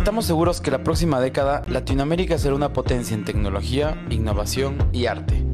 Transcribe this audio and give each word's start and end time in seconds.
Estamos 0.00 0.24
seguros 0.24 0.62
que 0.62 0.70
la 0.70 0.82
próxima 0.82 1.20
década 1.20 1.62
Latinoamérica 1.68 2.38
será 2.38 2.54
una 2.54 2.72
potencia 2.72 3.14
en 3.14 3.26
tecnología, 3.26 4.02
innovación 4.08 4.78
y 4.94 5.04
arte. 5.04 5.44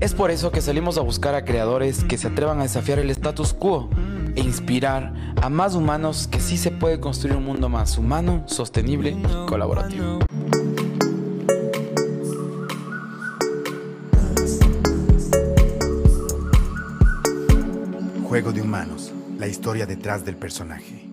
Es 0.00 0.12
por 0.12 0.30
eso 0.30 0.52
que 0.52 0.60
salimos 0.60 0.98
a 0.98 1.00
buscar 1.00 1.34
a 1.34 1.46
creadores 1.46 2.04
que 2.04 2.18
se 2.18 2.28
atrevan 2.28 2.60
a 2.60 2.64
desafiar 2.64 2.98
el 2.98 3.08
status 3.08 3.54
quo 3.54 3.88
e 4.36 4.42
inspirar 4.42 5.14
a 5.40 5.48
más 5.48 5.74
humanos 5.74 6.28
que 6.30 6.40
sí 6.40 6.58
se 6.58 6.70
puede 6.70 7.00
construir 7.00 7.38
un 7.38 7.46
mundo 7.46 7.70
más 7.70 7.96
humano, 7.96 8.44
sostenible 8.46 9.12
y 9.12 9.46
colaborativo. 9.46 10.18
Juego 18.28 18.52
de 18.52 18.60
Humanos, 18.60 19.10
la 19.38 19.48
historia 19.48 19.86
detrás 19.86 20.22
del 20.26 20.36
personaje. 20.36 21.09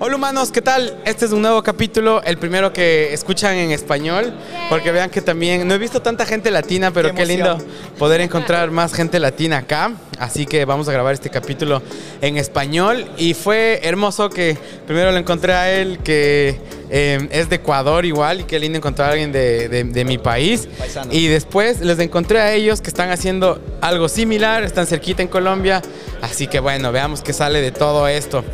Hola 0.00 0.16
humanos, 0.16 0.50
¿qué 0.50 0.60
tal? 0.60 0.98
Este 1.04 1.24
es 1.24 1.30
un 1.30 1.40
nuevo 1.40 1.62
capítulo, 1.62 2.20
el 2.24 2.36
primero 2.36 2.72
que 2.72 3.14
escuchan 3.14 3.54
en 3.54 3.70
español, 3.70 4.34
porque 4.68 4.90
vean 4.90 5.08
que 5.08 5.22
también, 5.22 5.68
no 5.68 5.74
he 5.74 5.78
visto 5.78 6.02
tanta 6.02 6.26
gente 6.26 6.50
latina, 6.50 6.90
pero 6.90 7.14
qué, 7.14 7.24
lindo 7.24 7.58
poder 7.96 8.20
encontrar 8.20 8.72
más 8.72 8.92
gente 8.92 9.20
latina 9.20 9.58
acá, 9.58 9.92
así 10.18 10.46
que 10.46 10.64
vamos 10.64 10.88
a 10.88 10.92
grabar 10.92 11.14
este 11.14 11.30
capítulo 11.30 11.80
en 12.20 12.36
español. 12.38 13.06
Y 13.16 13.34
fue 13.34 13.80
hermoso 13.84 14.30
que 14.30 14.58
primero 14.84 15.12
lo 15.12 15.18
encontré 15.18 15.52
a 15.52 15.70
él, 15.70 16.00
que 16.02 16.58
eh, 16.90 17.28
es 17.30 17.48
de 17.48 17.56
Ecuador 17.56 18.04
igual, 18.04 18.40
y 18.40 18.44
qué 18.44 18.58
lindo 18.58 18.78
encontrar 18.78 19.10
a 19.10 19.12
alguien 19.12 19.30
de, 19.30 19.68
de 19.68 20.04
mi 20.04 20.18
país, 20.18 20.68
y 21.12 21.28
después 21.28 21.80
les 21.80 22.00
encontré 22.00 22.40
a 22.40 22.52
ellos 22.52 22.80
que 22.80 22.88
están 22.88 23.10
haciendo 23.10 23.62
algo 23.80 24.08
similar, 24.08 24.64
están 24.64 24.88
cerquita 24.88 25.22
en 25.22 25.28
Colombia, 25.28 25.82
así 26.20 26.48
que 26.48 26.58
bueno, 26.58 26.90
veamos 26.90 27.22
qué 27.22 27.32
sale 27.32 27.60
de 27.60 27.70
todo 27.70 28.08
esto. 28.08 28.44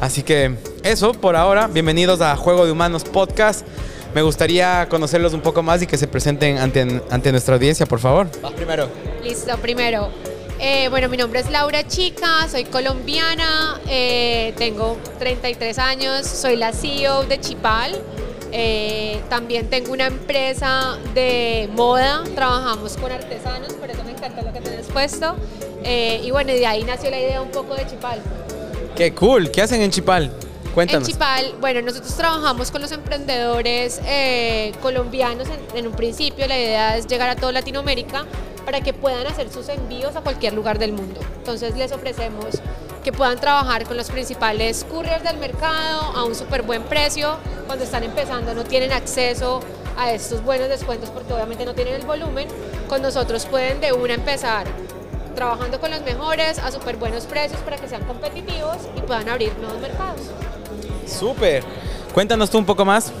Así 0.00 0.24
que 0.24 0.71
eso 0.82 1.12
por 1.12 1.36
ahora. 1.36 1.68
Bienvenidos 1.68 2.20
a 2.20 2.36
Juego 2.36 2.66
de 2.66 2.72
Humanos 2.72 3.04
Podcast. 3.04 3.66
Me 4.14 4.22
gustaría 4.22 4.88
conocerlos 4.88 5.32
un 5.32 5.40
poco 5.40 5.62
más 5.62 5.80
y 5.82 5.86
que 5.86 5.96
se 5.96 6.06
presenten 6.06 6.58
ante, 6.58 7.00
ante 7.10 7.30
nuestra 7.30 7.54
audiencia, 7.54 7.86
por 7.86 7.98
favor. 7.98 8.28
Vas 8.42 8.52
primero. 8.52 8.88
Listo, 9.22 9.56
primero. 9.58 10.10
Eh, 10.58 10.88
bueno, 10.90 11.08
mi 11.08 11.16
nombre 11.16 11.40
es 11.40 11.50
Laura 11.50 11.86
Chica, 11.86 12.46
soy 12.48 12.64
colombiana, 12.64 13.80
eh, 13.88 14.54
tengo 14.58 14.96
33 15.18 15.78
años, 15.78 16.26
soy 16.26 16.56
la 16.56 16.72
CEO 16.72 17.24
de 17.24 17.40
Chipal. 17.40 18.00
Eh, 18.52 19.20
también 19.30 19.70
tengo 19.70 19.92
una 19.92 20.06
empresa 20.06 20.98
de 21.14 21.70
moda, 21.72 22.22
trabajamos 22.34 22.96
con 22.96 23.10
artesanos, 23.10 23.72
por 23.72 23.90
eso 23.90 24.04
me 24.04 24.12
encanta 24.12 24.42
lo 24.42 24.52
que 24.52 24.60
tienes 24.60 24.86
puesto. 24.86 25.36
y 25.84 26.30
bueno, 26.30 26.52
de 26.52 26.66
ahí 26.66 26.84
nació 26.84 27.10
la 27.10 27.18
idea 27.18 27.40
un 27.40 27.50
poco 27.50 27.74
de 27.74 27.86
Chipal. 27.86 28.20
Qué 28.94 29.14
cool. 29.14 29.50
¿Qué 29.50 29.62
hacen 29.62 29.80
en 29.80 29.90
Chipal? 29.90 30.30
Cuéntanos. 30.74 31.06
En 31.06 31.12
Chipal, 31.12 31.54
bueno, 31.60 31.82
nosotros 31.82 32.14
trabajamos 32.16 32.70
con 32.70 32.80
los 32.80 32.92
emprendedores 32.92 34.00
eh, 34.06 34.72
colombianos 34.80 35.48
en, 35.74 35.86
un 35.86 35.92
principio. 35.92 36.46
La 36.46 36.58
idea 36.58 36.96
es 36.96 37.06
llegar 37.06 37.28
a 37.28 37.36
toda 37.36 37.52
Latinoamérica 37.52 38.24
para 38.64 38.80
que 38.80 38.94
puedan 38.94 39.26
hacer 39.26 39.52
sus 39.52 39.68
envíos 39.68 40.16
a 40.16 40.22
cualquier 40.22 40.54
lugar 40.54 40.78
del 40.78 40.92
mundo. 40.92 41.20
Entonces 41.36 41.76
les 41.76 41.92
ofrecemos 41.92 42.46
que 43.04 43.12
puedan 43.12 43.38
trabajar 43.38 43.84
con 43.84 43.96
los 43.96 44.10
principales 44.10 44.84
couriers 44.84 45.22
del 45.22 45.36
mercado 45.36 46.00
a 46.16 46.24
un 46.24 46.34
súper 46.34 46.62
buen 46.62 46.84
precio. 46.84 47.36
Cuando 47.66 47.84
están 47.84 48.04
empezando 48.04 48.54
no 48.54 48.64
tienen 48.64 48.92
acceso 48.92 49.60
a 49.98 50.12
estos 50.12 50.42
buenos 50.42 50.70
descuentos 50.70 51.10
porque 51.10 51.34
obviamente 51.34 51.66
no 51.66 51.74
tienen 51.74 51.94
el 51.94 52.06
volumen. 52.06 52.48
Con 52.88 53.02
nosotros 53.02 53.44
pueden 53.44 53.80
de 53.82 53.92
una 53.92 54.14
empezar 54.14 54.66
trabajando 55.34 55.80
con 55.80 55.90
los 55.90 56.02
mejores 56.02 56.58
a 56.58 56.70
súper 56.70 56.96
buenos 56.96 57.26
precios 57.26 57.60
para 57.60 57.76
que 57.76 57.88
sean 57.88 58.04
competitivos 58.04 58.76
y 58.96 59.00
puedan 59.00 59.28
abrir 59.28 59.52
nuevos 59.58 59.80
mercados. 59.80 60.20
Súper. 61.12 61.62
Cuéntanos 62.14 62.50
tú 62.50 62.58
un 62.58 62.66
poco 62.66 62.84
más. 62.84 63.12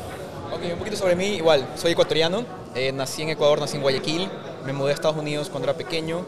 Ok, 0.52 0.60
un 0.72 0.78
poquito 0.78 0.96
sobre 0.96 1.14
mí. 1.14 1.26
Igual, 1.36 1.66
soy 1.76 1.92
ecuatoriano. 1.92 2.44
Eh, 2.74 2.92
nací 2.92 3.22
en 3.22 3.30
Ecuador, 3.30 3.60
nací 3.60 3.76
en 3.76 3.82
Guayaquil. 3.82 4.28
Me 4.64 4.72
mudé 4.72 4.90
a 4.90 4.94
Estados 4.94 5.16
Unidos 5.16 5.48
cuando 5.48 5.68
era 5.68 5.76
pequeño. 5.76 6.24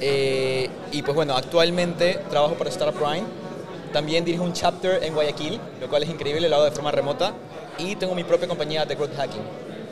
Eh, 0.00 0.70
y 0.92 1.02
pues 1.02 1.14
bueno, 1.14 1.36
actualmente 1.36 2.20
trabajo 2.30 2.54
para 2.54 2.70
Startup 2.70 2.98
Prime. 2.98 3.26
También 3.92 4.24
dirijo 4.24 4.44
un 4.44 4.52
chapter 4.52 5.02
en 5.02 5.14
Guayaquil, 5.14 5.60
lo 5.80 5.88
cual 5.88 6.02
es 6.02 6.10
increíble, 6.10 6.48
lo 6.48 6.56
hago 6.56 6.64
de 6.66 6.70
forma 6.70 6.90
remota. 6.90 7.32
Y 7.78 7.96
tengo 7.96 8.14
mi 8.14 8.24
propia 8.24 8.46
compañía 8.46 8.84
de 8.84 8.94
Growth 8.94 9.16
Hacking. 9.16 9.42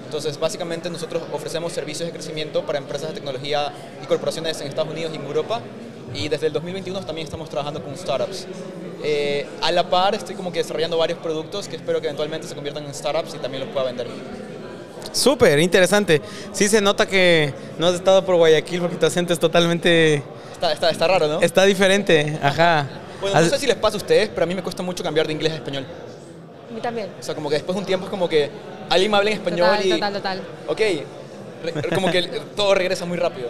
Entonces, 0.04 0.38
básicamente 0.38 0.88
nosotros 0.90 1.22
ofrecemos 1.32 1.72
servicios 1.72 2.06
de 2.06 2.12
crecimiento 2.12 2.64
para 2.64 2.78
empresas 2.78 3.08
de 3.08 3.14
tecnología 3.14 3.72
y 4.02 4.06
corporaciones 4.06 4.60
en 4.60 4.68
Estados 4.68 4.90
Unidos 4.90 5.12
y 5.12 5.16
en 5.16 5.24
Europa. 5.24 5.60
Y 6.14 6.28
desde 6.28 6.46
el 6.46 6.52
2021 6.52 7.00
también 7.04 7.26
estamos 7.26 7.48
trabajando 7.50 7.82
con 7.82 7.96
startups. 7.96 8.46
Eh, 9.02 9.46
a 9.62 9.70
la 9.72 9.88
par 9.88 10.14
estoy 10.14 10.34
como 10.34 10.50
que 10.52 10.60
desarrollando 10.60 10.96
varios 10.98 11.18
productos 11.18 11.68
que 11.68 11.76
espero 11.76 12.00
que 12.00 12.06
eventualmente 12.06 12.46
se 12.46 12.54
conviertan 12.54 12.84
en 12.84 12.94
startups 12.94 13.34
y 13.34 13.38
también 13.38 13.64
los 13.64 13.72
pueda 13.72 13.86
vender. 13.86 14.06
Súper, 15.12 15.58
interesante. 15.58 16.20
Sí 16.52 16.68
se 16.68 16.80
nota 16.80 17.06
que 17.06 17.52
no 17.78 17.86
has 17.86 17.94
estado 17.94 18.24
por 18.24 18.36
Guayaquil 18.36 18.80
porque 18.80 18.96
tu 18.96 19.06
acento 19.06 19.32
es 19.32 19.38
totalmente... 19.38 20.22
Está, 20.52 20.72
está, 20.72 20.90
está 20.90 21.06
raro, 21.06 21.28
¿no? 21.28 21.40
Está 21.40 21.64
diferente, 21.64 22.38
ajá. 22.42 22.86
Bueno, 23.20 23.40
no 23.40 23.48
sé 23.48 23.58
si 23.58 23.66
les 23.66 23.76
pasa 23.76 23.96
a 23.96 23.98
ustedes, 23.98 24.28
pero 24.28 24.44
a 24.44 24.46
mí 24.46 24.54
me 24.54 24.62
cuesta 24.62 24.82
mucho 24.82 25.02
cambiar 25.02 25.26
de 25.26 25.32
inglés 25.32 25.52
a 25.52 25.56
español. 25.56 25.86
A 26.70 26.74
mí 26.74 26.80
también. 26.80 27.08
O 27.18 27.22
sea, 27.22 27.34
como 27.34 27.48
que 27.48 27.56
después 27.56 27.74
de 27.74 27.80
un 27.80 27.86
tiempo 27.86 28.06
es 28.06 28.10
como 28.10 28.28
que 28.28 28.50
alguien 28.90 29.10
me 29.10 29.16
habla 29.16 29.30
en 29.30 29.36
español 29.36 29.68
total, 29.68 29.86
y... 29.86 29.90
Total, 29.90 30.12
total. 30.12 30.42
Ok, 30.68 30.80
como 31.94 32.10
que 32.10 32.22
todo 32.56 32.74
regresa 32.74 33.04
muy 33.04 33.16
rápido. 33.16 33.48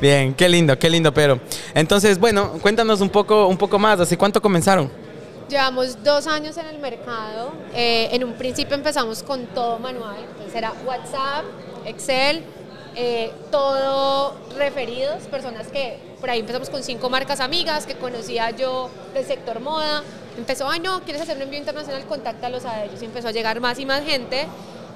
Bien, 0.00 0.34
qué 0.34 0.48
lindo, 0.48 0.78
qué 0.78 0.90
lindo, 0.90 1.12
pero. 1.12 1.40
Entonces, 1.74 2.18
bueno, 2.18 2.52
cuéntanos 2.60 3.00
un 3.00 3.08
poco, 3.08 3.46
un 3.46 3.56
poco 3.56 3.78
más, 3.78 3.98
¿hace 4.00 4.16
cuánto 4.16 4.42
comenzaron? 4.42 4.90
Llevamos 5.48 6.02
dos 6.02 6.26
años 6.26 6.56
en 6.58 6.66
el 6.66 6.78
mercado. 6.78 7.52
Eh, 7.74 8.08
en 8.12 8.24
un 8.24 8.34
principio 8.34 8.74
empezamos 8.74 9.22
con 9.22 9.46
todo 9.46 9.78
manual, 9.78 10.16
entonces 10.28 10.54
era 10.54 10.72
WhatsApp, 10.84 11.44
Excel, 11.86 12.42
eh, 12.94 13.30
todo 13.50 14.34
referidos, 14.56 15.22
personas 15.30 15.68
que 15.68 15.98
por 16.20 16.30
ahí 16.30 16.40
empezamos 16.40 16.68
con 16.68 16.82
cinco 16.82 17.10
marcas 17.10 17.40
amigas 17.40 17.86
que 17.86 17.94
conocía 17.94 18.50
yo 18.50 18.90
del 19.14 19.24
sector 19.24 19.60
moda. 19.60 20.02
Empezó, 20.36 20.68
ay 20.68 20.80
no, 20.80 21.02
¿quieres 21.02 21.22
hacer 21.22 21.36
un 21.36 21.42
envío 21.42 21.58
internacional? 21.58 22.04
Contáctalos 22.06 22.64
a 22.64 22.84
ellos. 22.84 23.00
Y 23.00 23.04
empezó 23.06 23.28
a 23.28 23.32
llegar 23.32 23.60
más 23.60 23.78
y 23.78 23.86
más 23.86 24.04
gente. 24.04 24.46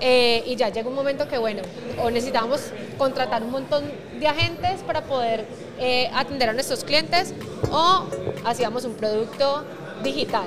Eh, 0.01 0.43
y 0.47 0.57
ya 0.57 0.71
llegó 0.71 0.89
un 0.89 0.95
momento 0.95 1.29
que, 1.29 1.37
bueno, 1.37 1.61
o 2.03 2.11
necesitábamos 2.11 2.61
contratar 3.01 3.43
un 3.43 3.51
montón 3.51 3.85
de 4.21 4.29
agentes 4.29 4.83
para 4.87 5.01
poder 5.01 5.47
eh, 5.79 6.11
atender 6.15 6.51
a 6.51 6.53
nuestros 6.53 6.85
clientes 6.85 7.33
o 7.71 8.05
hacíamos 8.45 8.85
un 8.85 8.93
producto 8.93 9.65
digital, 10.05 10.45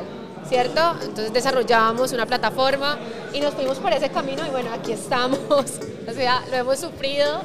¿cierto? 0.47 0.79
Entonces 1.01 1.33
desarrollábamos 1.33 2.11
una 2.11 2.27
plataforma 2.27 2.99
y 3.33 3.39
nos 3.39 3.55
fuimos 3.55 3.79
por 3.79 3.91
ese 3.91 4.09
camino 4.09 4.45
y 4.45 4.51
bueno, 4.51 4.69
aquí 4.71 4.91
estamos. 4.91 5.39
o 5.49 6.13
sea, 6.13 6.43
lo 6.51 6.57
hemos 6.57 6.79
sufrido, 6.79 7.41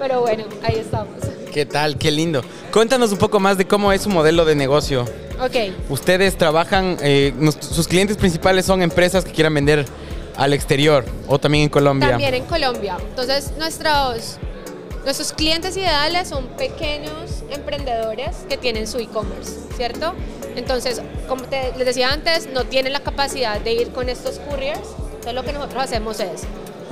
pero 0.00 0.22
bueno, 0.22 0.42
ahí 0.64 0.74
estamos. 0.80 1.22
¿Qué 1.54 1.64
tal? 1.64 1.96
Qué 1.96 2.10
lindo. 2.10 2.42
Cuéntanos 2.72 3.12
un 3.12 3.18
poco 3.18 3.38
más 3.38 3.58
de 3.58 3.64
cómo 3.64 3.92
es 3.92 4.02
su 4.02 4.10
modelo 4.10 4.44
de 4.44 4.56
negocio. 4.56 5.04
Ok. 5.40 5.72
Ustedes 5.88 6.36
trabajan, 6.36 6.96
eh, 7.00 7.32
sus 7.60 7.86
clientes 7.86 8.16
principales 8.16 8.66
son 8.66 8.82
empresas 8.82 9.24
que 9.24 9.30
quieran 9.30 9.54
vender 9.54 9.86
al 10.38 10.52
exterior 10.52 11.04
o 11.26 11.38
también 11.38 11.64
en 11.64 11.68
Colombia? 11.68 12.10
También 12.10 12.34
en 12.34 12.44
Colombia. 12.44 12.96
Entonces, 13.10 13.52
nuestros, 13.58 14.38
nuestros 15.08 15.32
clientes 15.32 15.74
ideales 15.74 16.28
son 16.28 16.48
pequeños 16.48 17.42
emprendedores 17.48 18.44
que 18.46 18.58
tienen 18.58 18.86
su 18.86 18.98
e-commerce, 18.98 19.52
¿cierto? 19.74 20.12
Entonces, 20.54 21.00
como 21.26 21.44
les 21.50 21.86
decía 21.86 22.12
antes, 22.12 22.46
no 22.52 22.64
tienen 22.64 22.92
la 22.92 23.00
capacidad 23.00 23.58
de 23.58 23.72
ir 23.72 23.92
con 23.92 24.10
estos 24.10 24.38
couriers. 24.38 24.86
Entonces, 25.06 25.32
lo 25.32 25.44
que 25.44 25.54
nosotros 25.54 25.82
hacemos 25.82 26.20
es, 26.20 26.42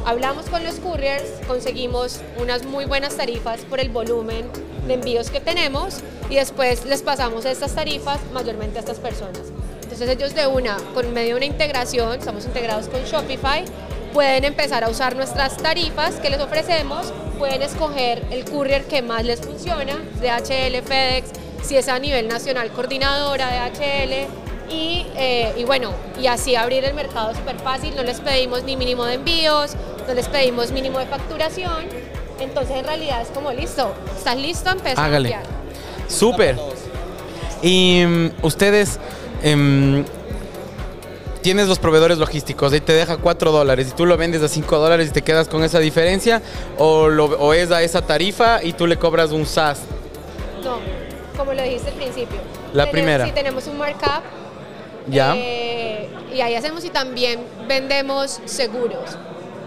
hablamos 0.06 0.46
con 0.46 0.64
los 0.64 0.76
couriers, 0.76 1.24
conseguimos 1.46 2.20
unas 2.40 2.64
muy 2.64 2.86
buenas 2.86 3.18
tarifas 3.18 3.60
por 3.68 3.80
el 3.80 3.90
volumen 3.90 4.46
de 4.86 4.94
envíos 4.94 5.28
que 5.28 5.40
tenemos 5.40 5.96
y 6.30 6.36
después 6.36 6.86
les 6.86 7.02
pasamos 7.02 7.44
estas 7.44 7.74
tarifas 7.74 8.18
mayormente 8.32 8.78
a 8.78 8.80
estas 8.80 8.98
personas. 8.98 9.42
Entonces 9.82 10.08
ellos 10.08 10.34
de 10.34 10.46
una, 10.46 10.78
con 10.94 11.12
medio 11.12 11.34
de 11.34 11.36
una 11.36 11.44
integración, 11.44 12.18
estamos 12.18 12.46
integrados 12.46 12.88
con 12.88 13.04
Shopify, 13.04 13.66
pueden 14.16 14.44
empezar 14.44 14.82
a 14.82 14.88
usar 14.88 15.14
nuestras 15.14 15.58
tarifas 15.58 16.14
que 16.14 16.30
les 16.30 16.40
ofrecemos, 16.40 17.12
pueden 17.38 17.60
escoger 17.60 18.22
el 18.30 18.46
courier 18.46 18.84
que 18.86 19.02
más 19.02 19.26
les 19.26 19.42
funciona, 19.42 19.92
DHL, 20.22 20.80
FedEx, 20.82 21.28
si 21.62 21.76
es 21.76 21.86
a 21.88 21.98
nivel 21.98 22.26
nacional 22.26 22.70
coordinadora 22.70 23.46
DHL, 23.48 24.72
y, 24.72 25.04
eh, 25.16 25.52
y, 25.58 25.64
bueno, 25.64 25.90
y 26.18 26.28
así 26.28 26.56
abrir 26.56 26.82
el 26.86 26.94
mercado 26.94 27.34
súper 27.34 27.58
fácil, 27.58 27.94
no 27.94 28.04
les 28.04 28.20
pedimos 28.20 28.64
ni 28.64 28.74
mínimo 28.74 29.04
de 29.04 29.16
envíos, 29.16 29.72
no 30.08 30.14
les 30.14 30.28
pedimos 30.28 30.72
mínimo 30.72 30.98
de 30.98 31.04
facturación, 31.04 31.84
entonces 32.40 32.74
en 32.74 32.86
realidad 32.86 33.20
es 33.20 33.28
como 33.28 33.52
listo, 33.52 33.92
estás 34.16 34.38
listo, 34.38 34.70
empieza 34.70 35.04
a 35.04 35.14
enviar. 35.14 35.42
Súper. 36.08 36.56
Y 37.60 38.02
um, 38.02 38.30
ustedes 38.40 38.98
Em, 39.42 40.04
tienes 41.46 41.68
los 41.68 41.78
proveedores 41.78 42.18
logísticos 42.18 42.74
y 42.74 42.80
te 42.80 42.92
deja 42.92 43.18
4 43.18 43.52
dólares 43.52 43.90
y 43.92 43.94
tú 43.94 44.04
lo 44.04 44.16
vendes 44.16 44.42
a 44.42 44.48
5 44.48 44.78
dólares 44.80 45.10
y 45.10 45.12
te 45.12 45.22
quedas 45.22 45.46
con 45.46 45.62
esa 45.62 45.78
diferencia 45.78 46.42
o, 46.76 47.08
lo, 47.08 47.52
es 47.52 47.70
a 47.70 47.84
esa 47.84 48.02
tarifa 48.02 48.64
y 48.64 48.72
tú 48.72 48.84
le 48.84 48.96
cobras 48.96 49.30
un 49.30 49.46
SaaS? 49.46 49.82
No, 50.64 50.80
como 51.36 51.52
lo 51.52 51.62
dijiste 51.62 51.90
al 51.90 51.94
principio. 51.94 52.38
La 52.72 52.90
primera. 52.90 53.26
Si 53.26 53.30
tenemos 53.30 53.68
un 53.68 53.78
markup 53.78 54.24
Ya. 55.06 55.34
Eh, 55.36 56.08
y 56.34 56.40
ahí 56.40 56.56
hacemos 56.56 56.84
y 56.84 56.90
también 56.90 57.38
vendemos 57.68 58.40
seguros. 58.44 59.16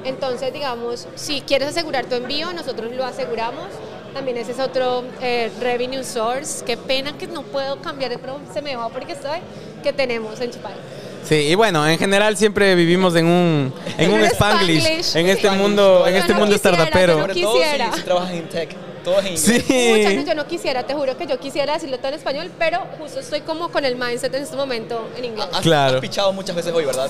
Entonces, 0.03 0.51
digamos, 0.51 1.07
si 1.15 1.39
quieres 1.39 1.69
asegurar 1.69 2.07
tu 2.07 2.15
envío, 2.15 2.51
nosotros 2.51 2.91
lo 2.91 3.05
aseguramos. 3.05 3.67
También 4.13 4.35
ese 4.35 4.51
es 4.51 4.59
otro 4.59 5.05
eh, 5.21 5.49
revenue 5.61 6.03
source. 6.03 6.65
Qué 6.65 6.75
pena 6.75 7.17
que 7.17 7.27
no 7.27 7.43
puedo 7.43 7.81
cambiar, 7.81 8.19
pero 8.19 8.41
se 8.53 8.61
me 8.61 8.75
va 8.75 8.89
porque 8.89 9.13
estoy, 9.13 9.39
que 9.81 9.93
tenemos 9.93 10.41
en 10.41 10.51
Chipay. 10.51 10.98
Sí, 11.23 11.35
y 11.35 11.55
bueno, 11.55 11.87
en 11.87 11.99
general 11.99 12.35
siempre 12.37 12.73
vivimos 12.75 13.15
en 13.15 13.27
un, 13.27 13.73
en 13.97 14.11
un 14.11 14.21
spanglish, 14.23 14.79
Spanglish. 14.83 15.15
en 15.15 15.27
este 15.29 15.49
Sí. 15.49 15.55
mundo, 15.55 16.05
en 16.07 16.13
Yo 16.13 16.19
este 16.19 16.33
no 16.33 16.39
mundo 16.39 16.55
quisiera, 16.55 16.77
startupero. 16.77 17.13
yo 17.13 17.19
Sobre 17.21 17.33
todo 17.41 17.53
si, 17.53 17.59
quisiera. 17.61 17.93
si 17.93 18.01
trabajas 18.01 18.31
en 18.31 18.49
tech, 18.49 18.75
todo 19.03 19.19
es 19.19 19.25
en. 19.25 19.31
Muchas 19.33 20.13
Sí. 20.13 20.25
yo 20.27 20.33
no 20.35 20.47
quisiera, 20.47 20.83
te 20.87 20.93
juro 20.95 21.17
que 21.17 21.27
yo 21.27 21.39
quisiera 21.39 21.73
decirlo 21.73 21.97
todo 21.99 22.07
en 22.09 22.13
español, 22.15 22.49
pero 22.57 22.79
justo 22.99 23.19
estoy 23.19 23.41
como 23.41 23.69
con 23.69 23.85
el 23.85 23.95
mindset 23.95 24.33
en 24.33 24.43
este 24.43 24.55
momento 24.55 25.07
en 25.17 25.25
inglés. 25.25 25.47
Has, 25.53 25.61
Claro. 25.61 25.95
has 25.95 26.01
pichado 26.01 26.33
muchas 26.33 26.55
veces 26.55 26.73
hoy, 26.73 26.85
¿verdad? 26.85 27.09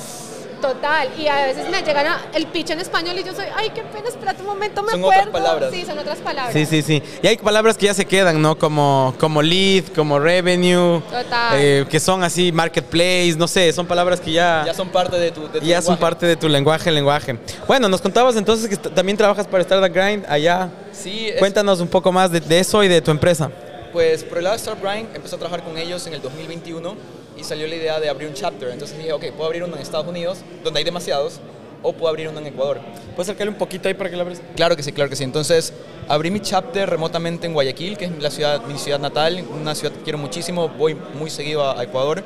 Total, 0.61 1.07
y 1.17 1.27
a 1.27 1.45
veces 1.45 1.69
me 1.69 1.81
llegan 1.81 2.05
a- 2.05 2.21
el 2.33 2.45
pitch 2.47 2.71
en 2.71 2.79
español 2.81 3.17
y 3.17 3.23
yo 3.23 3.33
soy, 3.33 3.45
ay, 3.55 3.69
qué 3.73 3.81
pena, 3.81 4.09
espérate 4.09 4.41
un 4.41 4.47
momento, 4.47 4.83
me 4.83 4.91
Son 4.91 4.99
acuerdo. 4.99 5.21
otras 5.29 5.33
palabras. 5.43 5.71
Sí, 5.73 5.85
son 5.85 5.97
otras 5.99 6.17
palabras. 6.19 6.53
Sí, 6.53 6.65
sí, 6.65 6.81
sí. 6.81 7.01
Y 7.23 7.27
hay 7.27 7.37
palabras 7.37 7.77
que 7.77 7.85
ya 7.85 7.93
se 7.93 8.05
quedan, 8.05 8.41
¿no? 8.41 8.57
Como, 8.57 9.13
como 9.19 9.41
lead, 9.41 9.85
como 9.95 10.19
revenue, 10.19 11.01
Total. 11.09 11.53
eh, 11.57 11.85
que 11.89 11.99
son 11.99 12.23
así, 12.23 12.51
marketplace, 12.51 13.35
no 13.37 13.47
sé, 13.47 13.71
son 13.71 13.85
palabras 13.87 14.19
que 14.19 14.31
ya, 14.33 14.63
Ya 14.65 14.73
son 14.73 14.89
parte 14.89 15.17
de 15.17 15.31
tu, 15.31 15.47
de 15.49 15.59
tu 15.61 15.65
ya 15.65 15.81
son 15.81 15.93
lenguaje. 15.93 16.01
parte 16.01 16.25
de 16.25 16.35
tu 16.35 16.49
lenguaje, 16.49 16.91
lenguaje. 16.91 17.37
Bueno, 17.67 17.87
nos 17.87 18.01
contabas 18.01 18.35
entonces 18.35 18.67
que 18.69 18.75
también 18.89 19.17
trabajas 19.17 19.47
para 19.47 19.61
Startup 19.63 19.93
Grind 19.93 20.25
allá. 20.27 20.69
Sí, 20.91 21.29
es- 21.29 21.39
Cuéntanos 21.39 21.79
un 21.79 21.87
poco 21.87 22.11
más 22.11 22.31
de, 22.31 22.41
de 22.41 22.59
eso 22.59 22.83
y 22.83 22.87
de 22.89 23.01
tu 23.01 23.11
empresa. 23.11 23.49
Pues 23.93 24.23
por 24.23 24.37
el 24.39 24.43
lado 24.43 24.55
de 24.55 24.59
Startup 24.61 24.83
Grind 24.83 25.15
empecé 25.15 25.35
a 25.35 25.39
trabajar 25.39 25.63
con 25.63 25.77
ellos 25.77 26.05
en 26.05 26.13
el 26.13 26.21
2021 26.21 26.95
y 27.39 27.43
salió 27.43 27.67
la 27.67 27.75
idea 27.75 27.99
de 27.99 28.09
abrir 28.09 28.27
un 28.27 28.33
chapter. 28.33 28.69
Entonces 28.69 28.97
dije, 28.97 29.13
ok, 29.13 29.25
puedo 29.31 29.45
abrir 29.45 29.63
uno 29.63 29.75
en 29.75 29.81
Estados 29.81 30.07
Unidos, 30.07 30.39
donde 30.63 30.79
hay 30.79 30.83
demasiados, 30.83 31.39
o 31.81 31.93
puedo 31.93 32.09
abrir 32.09 32.27
uno 32.27 32.39
en 32.39 32.47
Ecuador. 32.47 32.79
¿Puedes 33.15 33.29
acercarle 33.29 33.51
un 33.51 33.57
poquito 33.57 33.87
ahí 33.87 33.93
para 33.93 34.09
que 34.09 34.15
la 34.17 34.23
abres? 34.23 34.41
Claro 34.55 34.75
que 34.75 34.83
sí, 34.83 34.91
claro 34.91 35.09
que 35.09 35.15
sí. 35.15 35.23
Entonces 35.23 35.71
abrí 36.07 36.29
mi 36.31 36.41
chapter 36.41 36.89
remotamente 36.89 37.47
en 37.47 37.53
Guayaquil, 37.53 37.97
que 37.97 38.05
es 38.05 38.11
la 38.19 38.29
ciudad, 38.31 38.61
mi 38.65 38.77
ciudad 38.77 38.99
natal, 38.99 39.43
una 39.49 39.73
ciudad 39.75 39.93
que 39.93 40.01
quiero 40.01 40.17
muchísimo, 40.17 40.67
voy 40.69 40.95
muy 41.13 41.29
seguido 41.29 41.63
a, 41.63 41.79
a 41.79 41.83
Ecuador. 41.83 42.23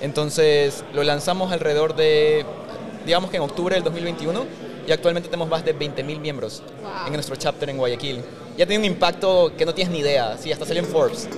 Entonces 0.00 0.84
lo 0.94 1.02
lanzamos 1.02 1.52
alrededor 1.52 1.94
de, 1.94 2.44
digamos 3.06 3.30
que 3.30 3.36
en 3.36 3.42
octubre 3.42 3.74
del 3.74 3.84
2021 3.84 4.46
y 4.86 4.92
actualmente 4.92 5.28
tenemos 5.28 5.48
más 5.48 5.64
de 5.64 5.76
20.000 5.76 6.18
miembros 6.20 6.62
Wow. 6.82 7.06
en 7.08 7.12
nuestro 7.12 7.36
chapter 7.36 7.68
en 7.70 7.76
Guayaquil. 7.76 8.20
Ya 8.56 8.66
tiene 8.66 8.78
un 8.78 8.84
impacto 8.92 9.52
que 9.56 9.66
no 9.66 9.74
tienes 9.74 9.92
ni 9.92 10.00
idea, 10.00 10.36
sí, 10.38 10.50
hasta 10.50 10.64
salió 10.64 10.82
en 10.82 10.88
Forbes. 10.88 11.28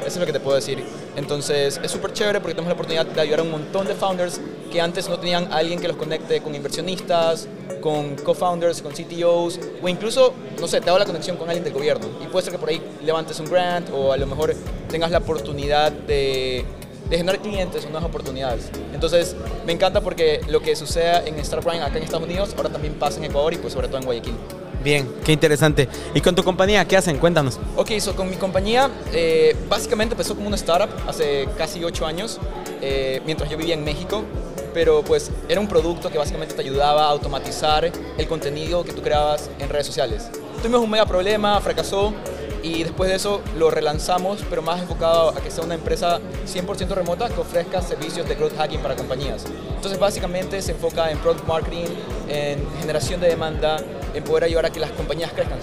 Eso 0.00 0.08
es 0.08 0.16
lo 0.18 0.26
que 0.26 0.32
te 0.32 0.40
puedo 0.40 0.56
decir. 0.56 0.82
Entonces 1.16 1.80
es 1.82 1.90
súper 1.90 2.12
chévere 2.12 2.40
porque 2.40 2.54
tenemos 2.54 2.68
la 2.68 2.74
oportunidad 2.74 3.06
de 3.06 3.20
ayudar 3.20 3.40
a 3.40 3.42
un 3.42 3.50
montón 3.50 3.86
de 3.86 3.94
founders 3.94 4.40
que 4.70 4.80
antes 4.80 5.08
no 5.08 5.18
tenían 5.18 5.52
alguien 5.52 5.80
que 5.80 5.88
los 5.88 5.96
conecte 5.96 6.40
con 6.40 6.54
inversionistas, 6.54 7.48
con 7.80 8.16
co-founders, 8.16 8.82
con 8.82 8.92
CTOs, 8.92 9.58
o 9.82 9.88
incluso, 9.88 10.34
no 10.60 10.68
sé, 10.68 10.80
te 10.80 10.88
hago 10.90 10.98
la 10.98 11.06
conexión 11.06 11.36
con 11.36 11.48
alguien 11.48 11.64
del 11.64 11.72
gobierno. 11.72 12.06
Y 12.22 12.26
puede 12.28 12.44
ser 12.44 12.52
que 12.52 12.58
por 12.58 12.68
ahí 12.68 12.80
levantes 13.02 13.40
un 13.40 13.46
grant 13.46 13.88
o 13.92 14.12
a 14.12 14.16
lo 14.16 14.26
mejor 14.26 14.54
tengas 14.88 15.10
la 15.10 15.18
oportunidad 15.18 15.90
de, 15.90 16.64
generar 17.10 17.40
clientes 17.40 17.84
o 17.84 17.90
nuevas 17.90 18.08
oportunidades. 18.08 18.70
Entonces, 18.94 19.34
me 19.66 19.72
encanta 19.72 20.00
porque 20.00 20.40
lo 20.48 20.60
que 20.60 20.76
sucede 20.76 21.28
en 21.28 21.40
Startup 21.40 21.68
Grind 21.68 21.82
acá 21.82 21.96
en 21.98 22.04
Estados 22.04 22.24
Unidos, 22.24 22.54
ahora 22.56 22.68
también 22.68 22.94
pasa 22.94 23.18
en 23.18 23.24
Ecuador 23.24 23.52
y 23.52 23.56
pues 23.56 23.72
sobre 23.72 23.88
todo 23.88 23.98
en 23.98 24.04
Guayaquil. 24.04 24.34
Bien, 24.82 25.06
qué 25.24 25.32
interesante. 25.32 25.88
¿Y 26.14 26.20
con 26.22 26.34
tu 26.34 26.42
compañía 26.42 26.86
qué 26.86 26.96
hacen? 26.96 27.18
Cuéntanos. 27.18 27.58
Ok, 27.76 27.90
so 28.00 28.16
con 28.16 28.30
mi 28.30 28.36
compañía, 28.36 28.90
eh, 29.12 29.54
básicamente 29.68 30.14
empezó 30.14 30.34
como 30.34 30.46
una 30.46 30.56
startup 30.56 30.88
hace 31.06 31.46
casi 31.58 31.84
ocho 31.84 32.06
años, 32.06 32.38
eh, 32.80 33.20
mientras 33.26 33.50
yo 33.50 33.58
vivía 33.58 33.74
en 33.74 33.84
México, 33.84 34.24
pero 34.72 35.02
pues 35.02 35.30
era 35.48 35.60
un 35.60 35.68
producto 35.68 36.10
que 36.10 36.16
básicamente 36.16 36.54
te 36.54 36.62
ayudaba 36.62 37.04
a 37.04 37.10
automatizar 37.10 37.90
el 38.16 38.26
contenido 38.26 38.82
que 38.82 38.92
tú 38.92 39.02
creabas 39.02 39.50
en 39.58 39.68
redes 39.68 39.86
sociales. 39.86 40.30
Tuvimos 40.62 40.80
un 40.80 40.90
mega 40.90 41.04
problema, 41.04 41.60
fracasó, 41.60 42.14
y 42.62 42.82
después 42.82 43.08
de 43.08 43.16
eso 43.16 43.40
lo 43.56 43.70
relanzamos, 43.70 44.40
pero 44.48 44.62
más 44.62 44.80
enfocado 44.80 45.30
a 45.30 45.40
que 45.40 45.50
sea 45.50 45.64
una 45.64 45.74
empresa 45.74 46.20
100% 46.46 46.88
remota 46.88 47.28
que 47.28 47.40
ofrezca 47.40 47.80
servicios 47.82 48.28
de 48.28 48.34
growth 48.34 48.56
hacking 48.56 48.80
para 48.80 48.96
compañías. 48.96 49.44
Entonces 49.74 49.98
básicamente 49.98 50.60
se 50.60 50.72
enfoca 50.72 51.10
en 51.10 51.18
product 51.18 51.46
marketing, 51.46 51.86
en 52.28 52.58
generación 52.80 53.20
de 53.20 53.28
demanda, 53.28 53.78
en 54.14 54.24
poder 54.24 54.44
ayudar 54.44 54.66
a 54.66 54.70
que 54.70 54.80
las 54.80 54.90
compañías 54.90 55.32
crezcan. 55.32 55.58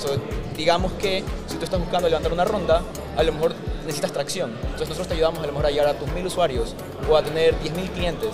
Digamos 0.56 0.94
que 0.94 1.24
si 1.48 1.58
tú 1.58 1.66
estás 1.66 1.80
buscando 1.80 2.08
levantar 2.08 2.32
una 2.34 2.46
ronda, 2.46 2.82
a 3.16 3.24
lo 3.24 3.34
mejor 3.34 3.54
necesitas 3.82 4.12
tracción. 4.12 4.52
Entonces 4.52 4.90
nosotros 4.90 5.08
te 5.08 5.14
ayudamos 5.16 5.40
a 5.40 5.48
lo 5.48 5.54
mejor 5.54 5.66
a 5.66 5.72
llegar 5.72 5.88
a 5.88 5.94
tus 5.94 6.12
mil 6.12 6.26
usuarios 6.26 6.76
o 7.10 7.16
a 7.16 7.24
tener 7.24 7.56
10.000 7.56 7.90
clientes 7.92 8.30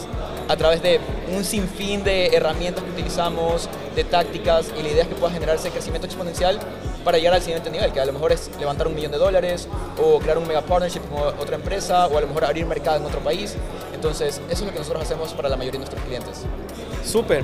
a 0.50 0.58
través 0.58 0.82
de 0.82 1.00
un 1.34 1.46
sinfín 1.46 2.04
de 2.04 2.36
herramientas 2.36 2.84
que 2.84 2.90
utilizamos, 2.90 3.70
de 3.96 4.04
tácticas 4.04 4.72
y 4.78 4.82
la 4.82 4.90
idea 4.90 5.04
es 5.04 5.10
que 5.10 5.16
puedas 5.16 5.34
generar 5.34 5.56
ese 5.56 5.70
crecimiento 5.70 6.08
exponencial 6.08 6.60
para 7.04 7.18
llegar 7.18 7.34
al 7.34 7.42
siguiente 7.42 7.70
nivel, 7.70 7.92
que 7.92 8.00
a 8.00 8.06
lo 8.06 8.14
mejor 8.14 8.32
es 8.32 8.50
levantar 8.60 8.88
un 8.88 8.96
millón 8.96 9.12
de 9.12 9.18
dólares 9.18 9.68
o 10.02 10.20
crear 10.20 10.38
un 10.38 10.48
mega 10.48 10.62
partnership 10.62 11.02
con 11.02 11.22
otra 11.40 11.56
empresa 11.56 12.08
o 12.08 12.18
a 12.18 12.22
lo 12.22 12.28
mejor 12.28 12.46
abrir 12.46 12.66
mercado 12.66 12.98
en 12.98 13.06
otro 13.06 13.20
país. 13.20 13.56
Entonces, 13.94 14.42
eso 14.50 14.52
es 14.52 14.62
lo 14.62 14.72
que 14.72 14.80
nosotros 14.80 15.04
hacemos 15.04 15.34
para 15.34 15.50
la 15.50 15.58
mayoría 15.58 15.80
de 15.80 15.86
nuestros 15.86 16.04
clientes. 16.04 16.42
Súper. 17.06 17.44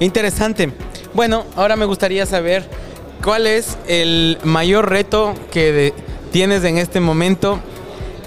Interesante. 0.00 0.72
Bueno, 1.14 1.44
ahora 1.56 1.76
me 1.76 1.84
gustaría 1.84 2.26
saber 2.26 2.64
cuál 3.22 3.46
es 3.46 3.76
el 3.88 4.38
mayor 4.44 4.88
reto 4.90 5.34
que 5.50 5.72
de- 5.72 5.94
tienes 6.32 6.62
en 6.64 6.78
este 6.78 7.00
momento 7.00 7.58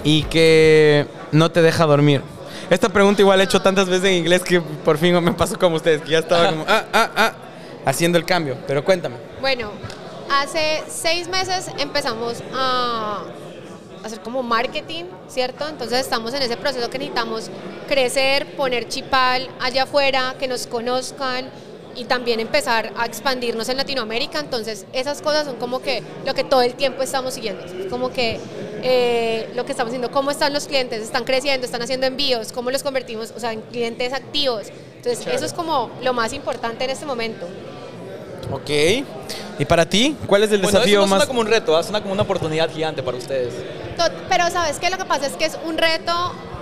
y 0.04 0.24
que 0.24 1.06
no 1.30 1.50
te 1.50 1.62
deja 1.62 1.86
dormir. 1.86 2.22
Esta 2.70 2.88
pregunta 2.88 3.22
igual 3.22 3.40
he 3.40 3.44
hecho 3.44 3.60
tantas 3.60 3.88
veces 3.88 4.04
en 4.10 4.14
inglés 4.14 4.42
que 4.42 4.60
por 4.60 4.98
fin 4.98 5.22
me 5.22 5.32
pasó 5.32 5.58
como 5.58 5.76
ustedes, 5.76 6.02
que 6.02 6.10
ya 6.10 6.18
estaba 6.18 6.50
como, 6.50 6.64
ah, 6.66 6.84
ah, 6.92 7.10
ah, 7.16 7.32
haciendo 7.84 8.18
el 8.18 8.24
cambio. 8.24 8.56
Pero 8.66 8.84
cuéntame. 8.84 9.16
Bueno, 9.40 9.70
hace 10.30 10.82
seis 10.88 11.28
meses 11.28 11.68
empezamos 11.78 12.42
a 12.54 13.22
hacer 14.04 14.20
como 14.20 14.42
marketing, 14.42 15.04
¿cierto? 15.28 15.68
Entonces 15.68 16.00
estamos 16.00 16.34
en 16.34 16.42
ese 16.42 16.56
proceso 16.56 16.88
que 16.90 16.98
necesitamos 16.98 17.50
crecer, 17.88 18.56
poner 18.56 18.88
Chipal 18.88 19.48
allá 19.60 19.84
afuera, 19.84 20.34
que 20.38 20.48
nos 20.48 20.66
conozcan 20.66 21.50
y 21.96 22.04
también 22.04 22.40
empezar 22.40 22.92
a 22.96 23.06
expandirnos 23.06 23.68
en 23.68 23.76
Latinoamérica. 23.76 24.38
Entonces 24.40 24.86
esas 24.92 25.22
cosas 25.22 25.44
son 25.46 25.56
como 25.56 25.80
que 25.80 26.02
lo 26.26 26.34
que 26.34 26.44
todo 26.44 26.62
el 26.62 26.74
tiempo 26.74 27.02
estamos 27.02 27.34
siguiendo. 27.34 27.64
Es 27.64 27.86
como 27.90 28.12
que 28.12 28.38
eh, 28.82 29.50
lo 29.54 29.64
que 29.64 29.72
estamos 29.72 29.90
haciendo, 29.90 30.10
cómo 30.10 30.30
están 30.30 30.52
los 30.52 30.66
clientes, 30.66 31.02
están 31.02 31.24
creciendo, 31.24 31.64
están 31.64 31.82
haciendo 31.82 32.06
envíos, 32.06 32.52
cómo 32.52 32.70
los 32.70 32.82
convertimos, 32.82 33.32
o 33.36 33.40
sea, 33.40 33.52
en 33.52 33.60
clientes 33.62 34.12
activos. 34.12 34.68
Entonces 34.96 35.20
Chévere. 35.20 35.36
eso 35.36 35.46
es 35.46 35.52
como 35.52 35.90
lo 36.02 36.12
más 36.12 36.32
importante 36.32 36.84
en 36.84 36.90
este 36.90 37.06
momento. 37.06 37.46
Ok. 38.50 38.70
¿Y 39.58 39.64
para 39.64 39.86
ti? 39.86 40.16
¿Cuál 40.26 40.42
es 40.44 40.52
el 40.52 40.60
Bueno, 40.62 40.78
desafío 40.78 41.00
eso 41.00 41.06
no 41.06 41.10
más? 41.10 41.18
suena 41.20 41.26
como 41.28 41.40
un 41.40 41.46
reto, 41.46 41.76
¿ah? 41.76 41.82
suena 41.82 42.00
como 42.00 42.12
una 42.12 42.22
oportunidad 42.22 42.70
gigante 42.70 43.02
para 43.02 43.16
ustedes. 43.16 43.52
Pero 44.28 44.50
sabes 44.50 44.78
que 44.78 44.90
lo 44.90 44.98
que 44.98 45.04
pasa 45.04 45.26
es 45.26 45.34
que 45.34 45.44
es 45.44 45.56
un 45.64 45.78
reto 45.78 46.12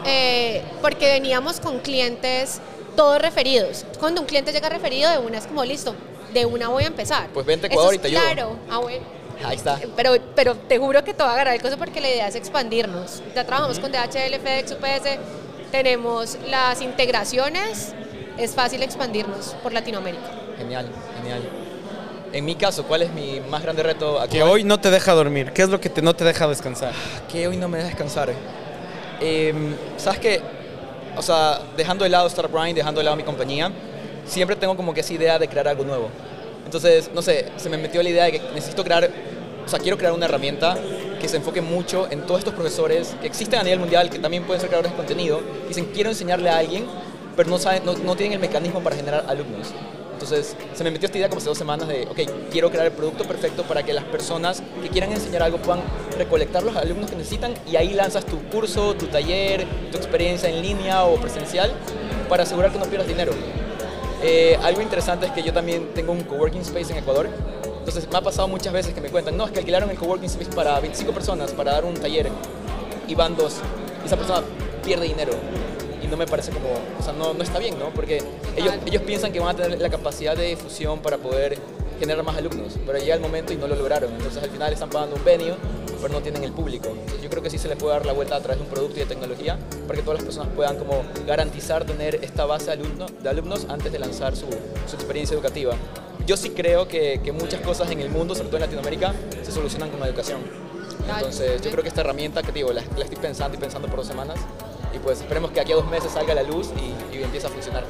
eh, 0.05 0.63
porque 0.83 1.07
veníamos 1.13 1.61
con 1.61 1.79
clientes 1.79 2.61
todos 2.97 3.21
referidos. 3.21 3.85
Cuando 3.99 4.21
un 4.21 4.27
cliente 4.27 4.53
llega 4.53 4.69
referido 4.69 5.11
de 5.11 5.19
una 5.19 5.39
es 5.39 5.47
como 5.47 5.65
listo, 5.65 5.95
de 6.33 6.47
una 6.47 6.69
voy 6.69 6.85
a 6.85 6.89
empezar. 6.89 7.29
Pues 7.33 7.47
vente 7.47 7.67
a 7.67 7.69
Eso 7.69 7.75
Ecuador 7.75 7.95
es 7.95 7.99
y 7.99 8.03
te 8.03 8.09
ayudo. 8.09 8.21
Claro, 8.21 8.57
ah, 8.71 8.79
bueno. 8.79 9.05
Ahí 9.45 9.57
está. 9.57 9.79
Pero, 9.97 10.17
pero 10.35 10.55
te 10.55 10.79
juro 10.79 11.03
que 11.03 11.15
te 11.15 11.23
va 11.23 11.31
a 11.31 11.33
agarrar 11.33 11.55
el 11.55 11.63
coso 11.63 11.79
porque 11.79 12.01
la 12.01 12.11
idea 12.11 12.29
es 12.29 12.35
expandirnos. 12.35 13.23
Ya 13.35 13.45
trabajamos 13.45 13.79
con 13.79 13.91
DHL, 13.91 14.39
FedEx, 14.39 14.73
UPS, 14.73 15.19
tenemos 15.71 16.37
las 16.49 16.81
integraciones, 16.83 17.95
es 18.37 18.53
fácil 18.53 18.83
expandirnos 18.83 19.57
por 19.63 19.73
Latinoamérica. 19.73 20.31
Genial, 20.59 20.87
genial. 21.17 21.43
En 22.33 22.45
mi 22.45 22.55
caso, 22.55 22.85
¿cuál 22.85 23.03
es 23.03 23.13
mi 23.13 23.41
más 23.41 23.63
grande 23.63 23.83
reto 23.83 24.21
actual? 24.21 24.29
Que 24.31 24.43
hoy 24.43 24.63
no 24.63 24.79
te 24.79 24.91
deja 24.91 25.13
dormir. 25.13 25.53
¿Qué 25.53 25.63
es 25.63 25.69
lo 25.69 25.81
que 25.81 25.89
te, 25.91 26.01
no 26.01 26.15
te 26.15 26.25
deja 26.25 26.47
descansar? 26.47 26.93
que 27.31 27.49
hoy 27.49 27.57
no 27.57 27.69
me 27.69 27.79
deja 27.79 27.89
descansar. 27.89 28.33
Em, 29.21 29.75
¿Sabes 29.97 30.21
qué? 30.21 30.41
O 31.17 31.23
sea, 31.23 31.61
dejando 31.77 32.05
de 32.05 32.11
lado 32.11 32.29
Grind, 32.53 32.77
dejando 32.77 33.01
de 33.01 33.05
lado 33.05 33.17
mi 33.17 33.23
compañía, 33.23 33.71
siempre 34.25 34.57
tengo 34.57 34.77
como 34.77 34.95
que 34.95 35.01
esa 35.01 35.13
idea 35.13 35.39
de 35.39 35.49
crear 35.49 35.69
algo 35.69 35.85
nuevo. 35.85 36.09
Entonces, 36.65 37.11
no 37.13 37.23
sé, 37.23 37.47
se 37.57 37.69
me 37.69 37.77
metió 37.77 38.03
la 38.03 38.11
idea 38.11 38.25
de 38.25 38.33
que 38.33 38.41
necesito 38.55 38.85
crear, 38.85 39.11
o 39.65 39.69
sea, 39.69 39.79
quiero 39.79 39.99
crear 39.99 40.13
una 40.13 40.27
herramienta 40.27 40.77
que 41.21 41.29
se 41.29 41.37
enfoque 41.37 41.61
mucho 41.61 42.09
en 42.11 42.23
todos 42.23 42.41
estos 42.41 42.55
profesores 42.55 43.17
que 43.21 43.27
existen 43.27 43.59
a 43.59 43.63
nivel 43.63 43.81
mundial, 43.81 44.09
que 44.09 44.19
también 44.19 44.45
pueden 44.45 44.61
ser 44.61 44.69
creadores 44.69 44.93
de 44.93 44.97
contenido, 44.97 45.41
que 45.63 45.69
dicen, 45.69 45.91
quiero 45.93 46.11
enseñarle 46.11 46.49
a 46.49 46.59
alguien, 46.59 46.87
pero 47.37 47.51
no, 47.51 47.59
saben, 47.59 47.85
no, 47.85 47.95
no 47.95 48.17
tienen 48.17 48.35
el 48.35 48.41
mecanismo 48.41 48.81
para 48.81 48.97
generar 48.97 49.25
alumnos. 49.29 49.73
Entonces, 50.13 50.55
se 50.75 50.85
me 50.85 50.91
metió 50.91 51.07
esta 51.07 51.17
idea 51.17 51.29
como 51.29 51.39
hace 51.39 51.49
dos 51.49 51.59
semanas 51.59 51.89
de, 51.89 52.07
ok, 52.11 52.19
quiero 52.51 52.71
crear 52.71 52.87
el 52.87 52.93
producto 52.93 53.25
perfecto 53.25 53.63
para 53.63 53.83
que 53.83 53.93
las 53.95 54.05
personas 54.05 54.63
que 54.83 54.91
quieran 54.91 55.13
enseñar 55.13 55.43
algo 55.43 55.59
puedan 55.59 55.83
recolectar 56.21 56.63
los 56.63 56.77
alumnos 56.77 57.11
que 57.11 57.17
necesitan 57.17 57.55
y 57.71 57.77
ahí 57.77 57.95
lanzas 57.95 58.25
tu 58.27 58.39
curso, 58.51 58.95
tu 58.95 59.07
taller, 59.07 59.67
tu 59.91 59.97
experiencia 59.97 60.49
en 60.49 60.63
línea 60.63 61.05
o 61.05 61.17
presencial 61.17 61.73
para 62.29 62.43
asegurar 62.43 62.71
que 62.71 62.79
no 62.79 62.85
pierdas 62.85 63.09
dinero. 63.09 63.33
Eh, 64.23 64.59
algo 64.63 64.83
interesante 64.83 65.27
es 65.27 65.33
que 65.33 65.43
yo 65.43 65.53
también 65.53 65.89
tengo 65.95 66.13
un 66.13 66.23
coworking 66.23 66.61
space 66.61 66.93
en 66.93 66.99
Ecuador. 66.99 67.29
Entonces, 67.79 68.07
me 68.11 68.19
ha 68.19 68.21
pasado 68.21 68.49
muchas 68.49 68.73
veces 68.73 68.93
que 68.93 69.01
me 69.01 69.09
cuentan, 69.09 69.37
no, 69.37 69.47
es 69.47 69.51
que 69.51 69.61
alquilaron 69.61 69.89
el 69.89 69.97
coworking 69.97 70.29
space 70.29 70.51
para 70.51 70.79
25 70.79 71.13
personas 71.13 71.53
para 71.53 71.73
dar 71.73 71.85
un 71.87 71.95
taller 71.95 72.29
y 73.09 73.15
van 73.15 73.37
dos. 73.37 73.57
Y 74.03 74.07
esa 74.07 74.17
persona 74.17 74.43
pierde 74.85 75.07
dinero. 75.07 75.33
Y 76.03 76.07
no 76.07 76.17
me 76.17 76.27
parece 76.27 76.53
como, 76.53 76.69
o 76.99 77.03
sea, 77.03 77.15
no, 77.15 77.33
no 77.33 77.43
está 77.43 77.59
bien, 77.59 77.79
¿no? 77.79 77.89
Porque 77.91 78.23
ellos, 78.57 78.75
ellos 78.85 79.03
piensan 79.03 79.33
que 79.33 79.41
van 79.41 79.57
a 79.57 79.63
tener 79.63 79.81
la 79.81 79.89
capacidad 79.89 80.37
de 80.37 80.49
difusión 80.49 81.01
para 81.01 81.17
poder 81.17 81.59
generar 82.01 82.25
más 82.25 82.37
alumnos, 82.37 82.79
pero 82.87 82.99
llega 82.99 83.15
el 83.15 83.21
momento 83.21 83.53
y 83.53 83.57
no 83.57 83.69
lo 83.69 83.77
lograron. 83.77 84.11
Entonces 84.13 84.43
al 84.43 84.51
final 84.51 84.73
están 84.73 84.89
pagando 84.89 85.17
un 85.17 85.25
venue, 85.25 85.55
pero 86.01 86.13
no 86.13 86.21
tienen 86.21 86.45
el 86.45 86.53
público. 86.53 86.89
Entonces, 86.89 87.23
yo 87.23 87.31
creo 87.31 87.43
que 87.43 87.51
sí 87.51 87.59
se 87.59 87.69
les 87.69 87.77
puede 87.77 87.95
dar 87.95 88.07
la 88.07 88.13
vuelta 88.13 88.37
a 88.37 88.41
través 88.41 88.59
de 88.59 88.65
un 88.65 88.71
producto 88.71 88.97
y 88.97 89.01
de 89.01 89.07
tecnología 89.07 89.59
para 89.87 89.97
que 89.97 90.03
todas 90.03 90.19
las 90.19 90.25
personas 90.25 90.49
puedan 90.55 90.77
como 90.77 91.03
garantizar 91.27 91.85
tener 91.85 92.17
esta 92.17 92.45
base 92.45 92.67
de, 92.67 92.73
alumno, 92.73 93.07
de 93.07 93.29
alumnos 93.29 93.67
antes 93.69 93.93
de 93.93 93.99
lanzar 93.99 94.37
su, 94.37 94.47
su 94.87 94.97
experiencia 94.97 95.35
educativa. 95.35 95.75
Yo 96.27 96.37
sí 96.37 96.51
creo 96.51 96.87
que, 96.87 97.21
que 97.25 97.33
muchas 97.33 97.61
cosas 97.61 97.91
en 97.91 98.01
el 98.01 98.11
mundo, 98.11 98.35
sobre 98.35 98.49
todo 98.49 98.57
en 98.59 98.63
Latinoamérica, 98.63 99.15
se 99.43 99.53
solucionan 99.53 99.91
con 99.91 100.01
la 100.01 100.07
educación. 100.07 100.41
Entonces 101.17 101.61
yo 101.63 101.71
creo 101.71 101.83
que 101.83 101.89
esta 101.89 102.03
herramienta 102.03 102.43
que 102.43 102.53
digo, 102.53 102.73
la, 102.73 102.83
la 102.97 103.05
estoy 103.05 103.19
pensando 103.19 103.57
y 103.57 103.61
pensando 103.61 103.89
por 103.89 103.99
dos 103.99 104.07
semanas 104.07 104.39
y 104.95 104.99
pues 104.99 105.21
esperemos 105.21 105.51
que 105.51 105.61
aquí 105.61 105.73
a 105.73 105.77
dos 105.77 105.89
meses 105.89 106.13
salga 106.13 106.35
la 106.35 106.43
luz 106.43 106.69
y, 106.77 107.17
y 107.17 107.23
empiece 107.23 107.47
a 107.47 107.51
funcionar. 107.51 107.85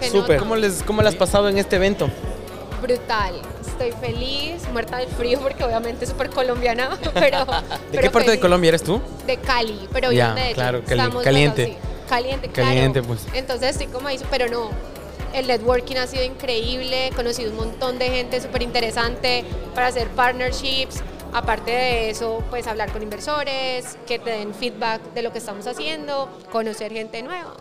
¿Qué 0.00 0.10
Súper. 0.10 0.38
¿Cómo, 0.38 0.56
les, 0.56 0.82
¿Cómo 0.82 1.02
le 1.02 1.08
has 1.08 1.14
pasado 1.14 1.48
en 1.48 1.58
este 1.58 1.76
evento? 1.76 2.08
Brutal. 2.88 3.40
Estoy 3.66 3.92
feliz, 3.92 4.68
muerta 4.70 4.98
del 4.98 5.08
frío 5.08 5.40
porque 5.40 5.64
obviamente 5.64 6.04
súper 6.06 6.28
colombiana, 6.28 6.98
pero... 7.14 7.46
¿De 7.46 7.54
pero 7.90 8.02
qué 8.02 8.10
parte 8.10 8.30
de. 8.32 8.38
Colombia 8.40 8.68
eres 8.68 8.82
tú? 8.82 9.00
De 9.26 9.38
Cali, 9.38 9.88
pero 9.90 10.12
Ya, 10.12 10.28
yo 10.28 10.34
Medellín. 10.34 10.54
claro, 10.54 10.82
cali- 10.84 11.00
Estamos, 11.00 11.24
caliente. 11.24 11.62
bueno, 11.64 11.78
sí, 11.80 12.06
caliente, 12.10 12.48
claro. 12.50 12.68
Caliente, 12.68 13.02
pues. 13.02 13.26
Entonces 13.32 13.70
estoy 13.70 13.86
como 13.86 14.08
ahí, 14.08 14.20
pero 14.30 14.48
no. 14.50 14.68
El 15.32 15.46
networking 15.46 15.96
ha 15.96 16.06
sido 16.06 16.24
increíble, 16.24 17.06
he 17.06 17.10
conocido 17.12 17.50
un 17.52 17.56
montón 17.56 17.98
de 17.98 18.10
gente 18.10 18.38
súper 18.42 18.60
interesante 18.62 19.46
para 19.74 19.86
hacer 19.86 20.08
partnerships. 20.08 21.02
Aparte 21.32 21.70
de 21.70 22.10
eso, 22.10 22.44
pues 22.50 22.66
hablar 22.66 22.92
con 22.92 23.02
inversores, 23.02 23.96
que 24.06 24.18
te 24.18 24.28
den 24.30 24.52
feedback 24.54 25.00
de 25.14 25.22
lo 25.22 25.32
que 25.32 25.38
estamos 25.38 25.66
haciendo, 25.66 26.28
conocer 26.52 26.92
gente 26.92 27.22
nueva. 27.22 27.54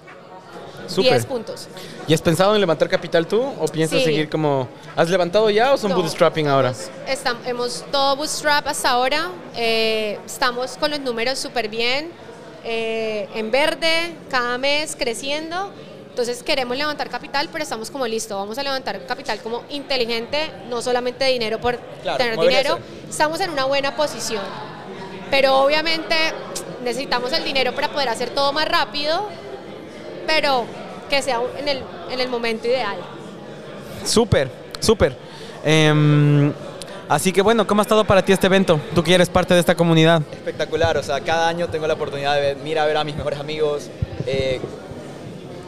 Súper. 0.88 1.12
10 1.14 1.26
puntos. 1.26 1.68
¿Y 2.08 2.14
has 2.14 2.22
pensado 2.22 2.54
en 2.56 2.62
levantar 2.62 2.90
capital 2.90 3.26
tú 3.28 3.42
o 3.60 3.66
piensas 3.68 4.00
Sí. 4.00 4.06
seguir 4.06 4.30
como... 4.30 4.68
¿Has 4.96 5.10
levantado 5.10 5.50
ya 5.50 5.74
o 5.74 5.78
son 5.78 5.92
No. 5.92 5.98
bootstrapping 5.98 6.48
ahora? 6.48 6.74
Estam- 7.08 7.38
hemos 7.46 7.84
todo 7.92 8.16
bootstrap 8.16 8.68
hasta 8.68 8.90
ahora. 8.90 9.30
eh, 9.56 10.18
estamos 10.26 10.78
con 10.78 10.90
los 10.92 11.00
números 11.00 11.38
súper 11.40 11.68
bien, 11.70 12.12
eh, 12.64 13.28
en 13.36 13.52
verde, 13.52 14.16
cada 14.30 14.58
mes 14.58 14.96
creciendo. 14.98 15.72
Entonces 16.10 16.44
queremos 16.44 16.78
levantar 16.78 17.10
capital, 17.10 17.50
pero 17.52 17.64
estamos 17.64 17.90
como 17.90 18.06
listo. 18.08 18.36
Vamos 18.38 18.58
a 18.58 18.64
levantar 18.64 19.04
capital 19.06 19.40
como 19.42 19.64
inteligente, 19.70 20.52
no 20.70 20.82
solamente 20.82 21.26
dinero 21.26 21.60
por 21.60 21.78
Claro, 22.04 22.18
tener 22.18 22.40
dinero. 22.40 22.80
Estamos 23.10 23.40
en 23.42 23.50
una 23.52 23.66
buena 23.66 23.96
posición. 23.96 24.44
Pero 25.32 25.58
obviamente 25.60 26.16
necesitamos 26.84 27.34
el 27.34 27.44
dinero 27.44 27.74
para 27.74 27.90
poder 27.90 28.10
hacer 28.10 28.30
todo 28.30 28.54
más 28.54 28.68
rápido, 28.68 29.28
pero 30.28 30.66
que 31.10 31.22
sea 31.22 31.42
en 31.58 31.68
el, 31.68 31.84
en 32.12 32.20
el 32.20 32.30
momento 32.30 32.68
ideal. 32.68 32.98
Súper, 34.06 34.50
súper. 34.80 35.16
Em, 35.64 36.52
así 37.08 37.32
que 37.32 37.42
bueno, 37.42 37.66
¿cómo 37.66 37.82
ha 37.82 37.84
estado 37.84 38.04
para 38.04 38.24
ti 38.24 38.34
este 38.34 38.48
evento? 38.48 38.80
Tú 38.94 39.04
que 39.04 39.14
eres 39.14 39.30
parte 39.30 39.54
de 39.54 39.60
esta 39.60 39.76
comunidad. 39.76 40.22
Espectacular, 40.32 40.98
o 40.98 41.04
sea, 41.04 41.22
cada 41.22 41.48
año 41.48 41.68
tengo 41.70 41.88
la 41.88 41.94
oportunidad 41.94 42.36
de 42.36 42.42
ver, 42.42 42.68
ir 42.68 42.80
a 42.80 42.86
ver 42.86 42.98
a 42.98 43.04
mis 43.04 43.16
mejores 43.16 43.40
amigos, 43.40 43.90
eh, 44.26 44.60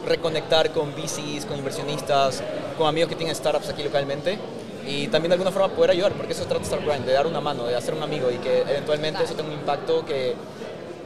reconectar 0.06 0.70
con 0.72 0.94
VCs, 0.94 1.46
con 1.46 1.56
inversionistas, 1.56 2.42
con 2.76 2.86
amigos 2.86 3.08
que 3.08 3.16
tienen 3.16 3.34
startups 3.34 3.68
aquí 3.68 3.82
localmente 3.82 4.38
y 4.86 5.08
también 5.08 5.30
de 5.30 5.34
alguna 5.34 5.50
forma 5.50 5.68
poder 5.74 5.90
ayudar, 5.90 6.12
porque 6.12 6.32
eso 6.32 6.44
trata 6.44 6.60
de 6.60 6.64
Startup 6.64 6.88
Grind, 6.88 7.04
de 7.04 7.12
dar 7.12 7.26
una 7.26 7.40
mano, 7.40 7.64
de 7.64 7.74
hacer 7.74 7.94
un 7.94 8.02
amigo 8.02 8.30
y 8.30 8.36
que 8.36 8.60
eventualmente 8.60 9.24
eso 9.24 9.34
tenga 9.34 9.48
un 9.48 9.58
impacto 9.58 10.04
que 10.04 10.34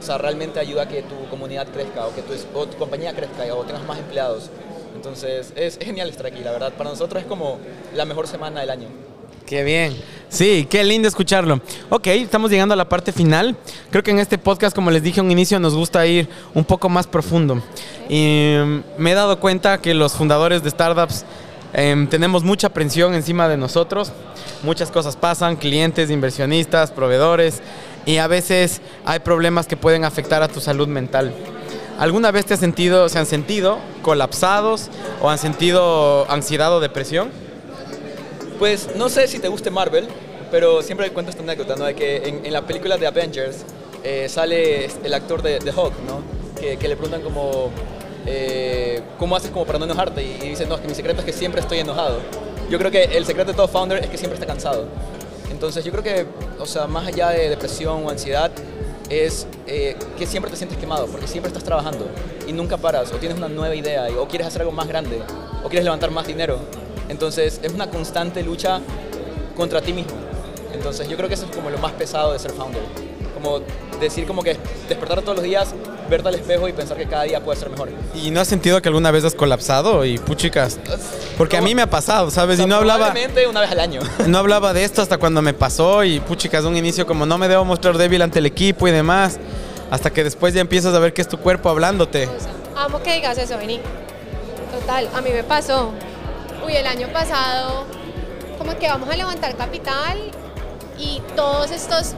o 0.01 0.03
sea, 0.03 0.17
realmente 0.17 0.59
ayuda 0.59 0.83
a 0.83 0.87
que 0.87 1.03
tu 1.03 1.29
comunidad 1.29 1.67
crezca 1.67 2.07
o 2.07 2.15
que 2.15 2.23
tu, 2.23 2.33
o 2.57 2.65
tu 2.65 2.75
compañía 2.77 3.13
crezca 3.13 3.43
o 3.53 3.63
tengas 3.63 3.85
más 3.85 3.99
empleados. 3.99 4.49
Entonces 4.95 5.53
es, 5.55 5.77
es 5.77 5.85
genial 5.85 6.09
estar 6.09 6.25
aquí, 6.25 6.43
la 6.43 6.51
verdad. 6.51 6.73
Para 6.73 6.89
nosotros 6.89 7.21
es 7.21 7.27
como 7.29 7.59
la 7.93 8.05
mejor 8.05 8.27
semana 8.27 8.61
del 8.61 8.71
año. 8.71 8.87
Qué 9.45 9.63
bien. 9.63 9.95
Sí, 10.29 10.65
qué 10.69 10.83
lindo 10.83 11.07
escucharlo. 11.07 11.59
Ok, 11.89 12.07
estamos 12.07 12.49
llegando 12.49 12.73
a 12.73 12.77
la 12.77 12.87
parte 12.87 13.11
final. 13.11 13.55
Creo 13.89 14.01
que 14.01 14.11
en 14.11 14.19
este 14.19 14.37
podcast, 14.37 14.73
como 14.73 14.89
les 14.89 15.03
dije 15.03 15.19
a 15.19 15.23
un 15.23 15.29
inicio, 15.29 15.59
nos 15.59 15.75
gusta 15.75 16.07
ir 16.07 16.29
un 16.55 16.63
poco 16.63 16.87
más 16.89 17.05
profundo. 17.05 17.61
Y 18.09 18.55
mm, 18.57 18.83
me 18.97 19.11
he 19.11 19.13
dado 19.13 19.39
cuenta 19.39 19.79
que 19.79 19.93
los 19.93 20.13
fundadores 20.13 20.63
de 20.63 20.69
startups 20.69 21.25
em, 21.73 22.07
tenemos 22.07 22.43
mucha 22.43 22.69
presión 22.69 23.13
encima 23.13 23.47
de 23.49 23.57
nosotros. 23.57 24.13
Muchas 24.63 24.89
cosas 24.89 25.17
pasan, 25.17 25.57
clientes, 25.57 26.09
inversionistas, 26.09 26.91
proveedores, 26.91 27.61
y 28.05 28.17
a 28.17 28.27
veces 28.27 28.81
hay 29.05 29.19
problemas 29.19 29.67
que 29.67 29.77
pueden 29.77 30.05
afectar 30.05 30.43
a 30.43 30.47
tu 30.47 30.59
salud 30.59 30.87
mental. 30.87 31.33
¿Alguna 31.99 32.31
vez 32.31 32.45
te 32.45 32.55
has 32.55 32.59
sentido, 32.59 33.09
se 33.09 33.19
han 33.19 33.25
sentido 33.25 33.77
colapsados 34.01 34.89
o 35.21 35.29
han 35.29 35.37
sentido 35.37 36.29
ansiedad 36.31 36.73
o 36.75 36.79
depresión? 36.79 37.29
Pues 38.57 38.95
no 38.95 39.09
sé 39.09 39.27
si 39.27 39.39
te 39.39 39.47
guste 39.47 39.69
Marvel, 39.69 40.07
pero 40.49 40.81
siempre 40.81 41.11
cuento 41.11 41.31
esta 41.31 41.43
anécdota, 41.43 41.75
¿no? 41.75 41.85
De 41.85 41.95
que 41.95 42.17
en, 42.27 42.45
en 42.45 42.53
la 42.53 42.65
película 42.65 42.97
de 42.97 43.07
Avengers 43.07 43.65
eh, 44.03 44.27
sale 44.29 44.85
el 44.85 45.13
actor 45.13 45.41
de, 45.41 45.59
de 45.59 45.71
Hulk, 45.71 45.93
¿no? 46.07 46.21
Que, 46.59 46.87
le 46.87 46.95
preguntan 46.95 47.21
como, 47.21 47.71
eh, 48.25 49.01
¿cómo 49.17 49.35
haces 49.35 49.49
como 49.49 49.65
para 49.65 49.79
no 49.79 49.85
enojarte? 49.85 50.23
Y, 50.23 50.37
y 50.43 50.49
dice, 50.49 50.65
no, 50.67 50.79
que 50.79 50.87
mi 50.87 50.93
secreto 50.93 51.21
es 51.21 51.25
que 51.25 51.33
siempre 51.33 51.61
estoy 51.61 51.79
enojado. 51.79 52.19
Yo 52.69 52.77
creo 52.77 52.91
que 52.91 53.03
el 53.03 53.25
secreto 53.25 53.51
de 53.51 53.57
todo 53.57 53.67
founder 53.67 54.03
es 54.03 54.09
que 54.09 54.17
siempre 54.17 54.35
está 54.35 54.45
cansado. 54.45 54.87
Entonces 55.51 55.85
yo 55.85 55.91
creo 55.91 56.03
que, 56.03 56.25
o 56.59 56.65
sea, 56.65 56.87
más 56.87 57.05
allá 57.05 57.29
de 57.29 57.49
depresión 57.49 58.05
o 58.05 58.09
ansiedad, 58.09 58.51
es 59.09 59.45
eh, 59.67 59.95
que 60.17 60.25
siempre 60.25 60.49
te 60.49 60.57
sientes 60.57 60.77
quemado, 60.77 61.05
porque 61.07 61.27
siempre 61.27 61.49
estás 61.49 61.63
trabajando 61.63 62.07
y 62.47 62.53
nunca 62.53 62.77
paras, 62.77 63.11
o 63.11 63.17
tienes 63.17 63.37
una 63.37 63.49
nueva 63.49 63.75
idea, 63.75 64.07
o 64.17 64.27
quieres 64.27 64.47
hacer 64.47 64.61
algo 64.61 64.71
más 64.71 64.87
grande, 64.87 65.21
o 65.63 65.67
quieres 65.67 65.83
levantar 65.83 66.09
más 66.11 66.25
dinero. 66.25 66.57
Entonces 67.09 67.59
es 67.61 67.73
una 67.73 67.89
constante 67.89 68.41
lucha 68.41 68.79
contra 69.55 69.81
ti 69.81 69.91
mismo. 69.91 70.13
Entonces 70.73 71.09
yo 71.09 71.17
creo 71.17 71.27
que 71.27 71.35
eso 71.35 71.45
es 71.45 71.55
como 71.55 71.69
lo 71.69 71.77
más 71.77 71.91
pesado 71.91 72.31
de 72.31 72.39
ser 72.39 72.51
founder. 72.51 72.81
Como 73.33 73.59
decir 73.99 74.25
como 74.25 74.43
que 74.43 74.57
despertar 74.87 75.21
todos 75.21 75.35
los 75.35 75.43
días, 75.43 75.73
verte 76.11 76.27
al 76.27 76.35
espejo 76.35 76.67
y 76.67 76.73
pensar 76.73 76.97
que 76.97 77.07
cada 77.07 77.23
día 77.23 77.39
puede 77.39 77.57
ser 77.57 77.69
mejor. 77.69 77.89
¿Y 78.13 78.29
no 78.29 78.41
has 78.41 78.47
sentido 78.47 78.79
que 78.81 78.89
alguna 78.89 79.09
vez 79.09 79.23
has 79.23 79.33
colapsado? 79.33 80.05
Y 80.05 80.19
puchicas, 80.19 80.77
porque 81.37 81.57
a 81.57 81.61
mí 81.61 81.73
me 81.73 81.81
ha 81.81 81.89
pasado, 81.89 82.29
¿sabes? 82.29 82.55
O 82.55 82.57
sea, 82.57 82.65
y 82.65 82.69
no 82.69 82.75
hablaba, 82.75 83.13
una 83.49 83.61
vez 83.61 83.71
al 83.71 83.79
año. 83.79 84.01
no 84.27 84.37
hablaba 84.37 84.73
de 84.73 84.83
esto 84.83 85.01
hasta 85.01 85.17
cuando 85.17 85.41
me 85.41 85.53
pasó 85.53 86.03
y 86.03 86.19
puchicas, 86.19 86.63
de 86.63 86.69
un 86.69 86.77
inicio 86.77 87.07
como 87.07 87.25
no 87.25 87.37
me 87.37 87.47
debo 87.47 87.65
mostrar 87.65 87.97
débil 87.97 88.21
ante 88.21 88.39
el 88.39 88.45
equipo 88.45 88.87
y 88.87 88.91
demás, 88.91 89.39
hasta 89.89 90.11
que 90.11 90.23
después 90.23 90.53
ya 90.53 90.61
empiezas 90.61 90.93
a 90.93 90.99
ver 90.99 91.13
que 91.13 91.21
es 91.21 91.27
tu 91.27 91.37
cuerpo 91.37 91.69
hablándote. 91.69 92.27
O 92.27 92.39
sea, 92.39 92.51
amo 92.75 93.01
que 93.01 93.15
digas 93.15 93.37
eso, 93.37 93.57
vení. 93.57 93.79
Total, 94.71 95.09
a 95.15 95.21
mí 95.21 95.29
me 95.31 95.43
pasó. 95.43 95.91
Uy, 96.65 96.75
el 96.75 96.85
año 96.85 97.07
pasado, 97.11 97.85
como 98.57 98.77
que 98.77 98.87
vamos 98.87 99.09
a 99.09 99.15
levantar 99.15 99.55
capital 99.55 100.19
y 100.99 101.21
todos 101.35 101.71
estos, 101.71 102.13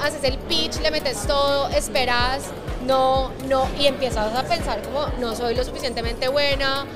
haces 0.00 0.22
el 0.22 0.38
pitch, 0.38 0.80
le 0.80 0.90
metes 0.90 1.26
todo, 1.26 1.68
esperas, 1.68 2.44
no, 2.86 3.30
no, 3.48 3.66
y 3.78 3.86
empiezas 3.86 4.34
a 4.34 4.42
pensar 4.44 4.82
como, 4.82 5.06
no 5.18 5.34
soy 5.34 5.54
lo 5.54 5.64
suficientemente 5.64 6.28
buena, 6.28 6.86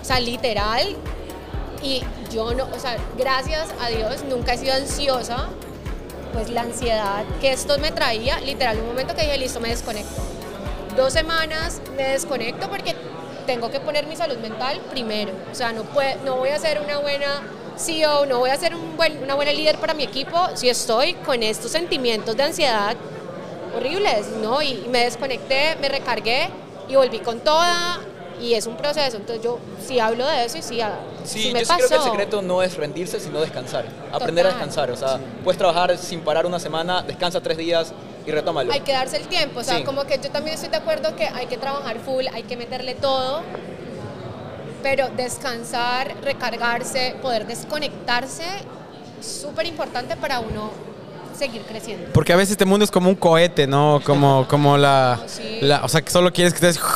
o 0.00 0.04
sea, 0.04 0.20
literal. 0.20 0.96
Y 1.82 2.02
yo 2.32 2.54
no, 2.54 2.64
o 2.64 2.78
sea, 2.78 2.96
gracias 3.18 3.68
a 3.80 3.88
Dios 3.88 4.24
nunca 4.28 4.54
he 4.54 4.58
sido 4.58 4.74
ansiosa, 4.74 5.48
pues 6.32 6.50
la 6.50 6.62
ansiedad 6.62 7.24
que 7.40 7.52
esto 7.52 7.78
me 7.78 7.92
traía, 7.92 8.40
literal, 8.40 8.78
un 8.78 8.86
momento 8.86 9.14
que 9.14 9.22
dije, 9.22 9.38
listo, 9.38 9.60
me 9.60 9.68
desconecto 9.68 10.22
dos 10.96 11.12
semanas 11.12 11.80
me 11.96 12.10
desconecto 12.10 12.68
porque 12.68 12.94
tengo 13.46 13.70
que 13.70 13.80
poner 13.80 14.06
mi 14.06 14.16
salud 14.16 14.36
mental 14.38 14.80
primero. 14.90 15.32
O 15.50 15.54
sea, 15.54 15.72
no, 15.72 15.82
puede, 15.84 16.16
no 16.24 16.36
voy 16.36 16.50
a 16.50 16.58
ser 16.58 16.80
una 16.80 16.98
buena 16.98 17.42
CEO, 17.76 18.26
no 18.26 18.38
voy 18.38 18.50
a 18.50 18.56
ser 18.56 18.74
un 18.74 18.96
buen, 18.96 19.22
una 19.22 19.34
buena 19.34 19.52
líder 19.52 19.76
para 19.78 19.94
mi 19.94 20.04
equipo 20.04 20.48
si 20.54 20.68
estoy 20.68 21.14
con 21.14 21.42
estos 21.42 21.72
sentimientos 21.72 22.36
de 22.36 22.42
ansiedad 22.44 22.96
horribles, 23.76 24.26
¿no? 24.42 24.62
Y, 24.62 24.86
me 24.90 25.04
desconecté, 25.04 25.76
me 25.80 25.88
recargué 25.88 26.48
y 26.88 26.96
volví 26.96 27.18
con 27.20 27.40
toda 27.40 28.00
y 28.40 28.54
es 28.54 28.66
un 28.66 28.76
proceso. 28.76 29.16
Entonces 29.16 29.42
yo 29.44 29.58
sí 29.86 30.00
hablo 30.00 30.26
de 30.26 30.44
eso 30.44 30.58
y 30.58 30.62
sí, 30.62 30.80
Sí, 31.24 31.42
sí 31.44 31.52
me 31.52 31.60
yo 31.60 31.64
sí 31.66 31.68
pasó. 31.72 31.78
creo 31.86 31.88
que 31.88 31.94
el 32.04 32.10
secreto 32.10 32.42
no 32.42 32.62
es 32.62 32.76
rendirse, 32.76 33.20
sino 33.20 33.40
descansar. 33.40 33.86
Aprender 34.12 34.46
a 34.46 34.50
descansar. 34.50 34.90
O 34.90 34.96
sea, 34.96 35.18
puedes 35.42 35.58
trabajar 35.58 35.96
sin 35.98 36.20
parar 36.20 36.46
una 36.46 36.58
semana, 36.58 37.02
descansa 37.02 37.40
tres 37.40 37.56
días 37.56 37.92
y 38.26 38.30
retómalo. 38.30 38.72
Hay 38.72 38.80
que 38.80 38.92
darse 38.92 39.16
el 39.18 39.28
tiempo, 39.28 39.60
o 39.60 39.64
sea, 39.64 39.78
Sí. 39.78 39.84
como 39.84 40.04
que 40.04 40.18
yo 40.18 40.30
también 40.30 40.54
estoy 40.54 40.70
de 40.70 40.76
acuerdo 40.78 41.14
que 41.16 41.26
hay 41.26 41.46
que 41.46 41.56
trabajar 41.58 41.98
full, 42.00 42.24
hay 42.32 42.42
que 42.44 42.56
meterle 42.56 42.94
todo, 42.94 43.42
pero 44.82 45.08
descansar, 45.10 46.14
recargarse, 46.22 47.16
poder 47.22 47.46
desconectarse, 47.46 48.44
súper 49.20 49.66
importante 49.66 50.16
para 50.16 50.40
uno 50.40 50.70
seguir 51.34 51.62
creciendo. 51.62 52.08
Porque 52.12 52.32
a 52.32 52.36
veces 52.36 52.52
este 52.52 52.64
mundo 52.64 52.84
es 52.84 52.90
como 52.90 53.08
un 53.10 53.16
cohete, 53.16 53.66
¿no? 53.66 54.00
Como, 54.04 54.46
como 54.48 54.76
la, 54.76 55.20
Sí. 55.26 55.58
la- 55.60 55.84
O 55.84 55.88
sea, 55.88 56.02
que 56.02 56.10
solo 56.10 56.32
quieres 56.32 56.52
que 56.54 56.66
estés... 56.66 56.82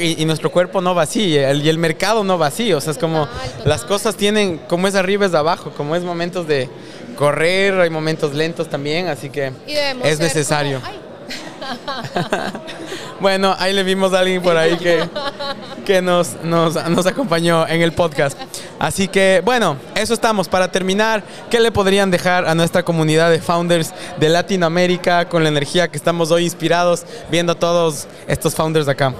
Y, 0.00 0.22
y 0.22 0.24
nuestro 0.24 0.52
cuerpo 0.52 0.80
no 0.80 0.94
va 0.94 1.02
así, 1.02 1.36
el- 1.36 1.64
y 1.66 1.68
el 1.68 1.76
mercado 1.76 2.22
no 2.22 2.38
va 2.38 2.46
así. 2.46 2.72
O 2.72 2.80
sea, 2.80 2.92
es 2.92 2.98
como... 2.98 3.26
Total, 3.26 3.50
total. 3.50 3.68
Las 3.68 3.82
cosas 3.84 4.14
tienen... 4.14 4.58
Como 4.68 4.86
es 4.86 4.94
arriba 4.94 5.26
es 5.26 5.34
abajo, 5.34 5.72
como 5.76 5.96
es 5.96 6.04
momentos 6.04 6.46
de 6.46 6.70
correr, 7.16 7.80
hay 7.80 7.90
momentos 7.90 8.32
lentos 8.32 8.68
también, 8.70 9.08
así 9.08 9.30
que 9.30 9.50
es 10.04 10.20
necesario. 10.20 10.80
como. 10.80 11.00
Bueno, 13.20 13.54
ahí 13.58 13.74
le 13.74 13.82
vimos 13.82 14.14
a 14.14 14.20
alguien 14.20 14.40
por 14.40 14.56
ahí 14.56 14.78
que, 14.78 15.06
que 15.84 16.00
nos, 16.00 16.42
nos, 16.42 16.74
nos 16.88 17.06
acompañó 17.06 17.68
en 17.68 17.82
el 17.82 17.92
podcast. 17.92 18.38
Así 18.78 19.08
que, 19.08 19.42
bueno, 19.44 19.76
eso 19.94 20.14
estamos. 20.14 20.48
Para 20.48 20.72
terminar, 20.72 21.22
¿qué 21.50 21.60
le 21.60 21.70
podrían 21.70 22.10
dejar 22.10 22.46
a 22.46 22.54
nuestra 22.54 22.82
comunidad 22.82 23.30
de 23.30 23.40
founders 23.40 23.92
de 24.18 24.28
Latinoamérica 24.30 25.28
con 25.28 25.42
la 25.42 25.50
energía 25.50 25.88
que 25.88 25.98
estamos 25.98 26.30
hoy 26.30 26.44
inspirados 26.44 27.04
viendo 27.30 27.52
a 27.52 27.54
todos 27.54 28.08
estos 28.26 28.54
founders 28.54 28.86
de 28.86 28.92
acá? 28.92 29.12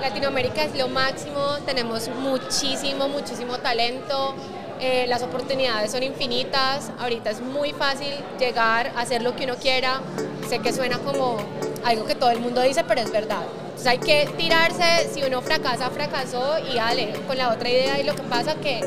Latinoamérica 0.00 0.64
es 0.64 0.78
lo 0.78 0.88
máximo, 0.88 1.58
tenemos 1.66 2.08
muchísimo, 2.08 3.08
muchísimo 3.08 3.58
talento, 3.58 4.34
eh, 4.80 5.04
las 5.08 5.22
oportunidades 5.22 5.90
son 5.90 6.02
infinitas, 6.02 6.90
ahorita 6.98 7.30
es 7.30 7.40
muy 7.40 7.72
fácil 7.72 8.14
llegar 8.38 8.92
a 8.96 9.00
hacer 9.00 9.22
lo 9.22 9.34
que 9.34 9.44
uno 9.44 9.56
quiera, 9.56 10.00
sé 10.48 10.60
que 10.60 10.72
suena 10.72 10.98
como 10.98 11.38
algo 11.86 12.04
que 12.04 12.16
todo 12.16 12.30
el 12.30 12.40
mundo 12.40 12.60
dice, 12.62 12.82
pero 12.84 13.00
es 13.00 13.12
verdad. 13.12 13.42
Entonces 13.66 13.86
hay 13.86 13.98
que 13.98 14.28
tirarse, 14.36 15.08
si 15.14 15.22
uno 15.22 15.40
fracasa, 15.40 15.88
fracasó 15.90 16.58
y 16.58 16.74
dale 16.74 17.12
con 17.26 17.38
la 17.38 17.52
otra 17.52 17.68
idea 17.68 18.00
y 18.00 18.02
lo 18.02 18.14
que 18.14 18.22
pasa 18.22 18.56
que 18.56 18.80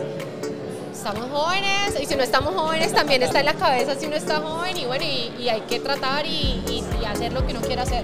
estamos 0.94 1.30
jóvenes 1.32 1.98
y 2.00 2.06
si 2.06 2.16
no 2.16 2.24
estamos 2.24 2.54
jóvenes 2.54 2.94
también 2.94 3.24
está 3.24 3.40
en 3.40 3.46
la 3.46 3.54
cabeza 3.54 3.96
si 3.96 4.08
uno 4.08 4.18
está 4.18 4.42
joven 4.42 4.76
y 4.76 4.86
bueno, 4.86 5.06
y, 5.06 5.48
hay 5.48 5.62
que 5.62 5.80
tratar 5.80 6.26
y, 6.26 6.62
y 6.68 7.06
hacer 7.06 7.32
lo 7.32 7.46
que 7.48 7.54
uno 7.54 7.62
quiera 7.62 7.84
hacer. 7.84 8.04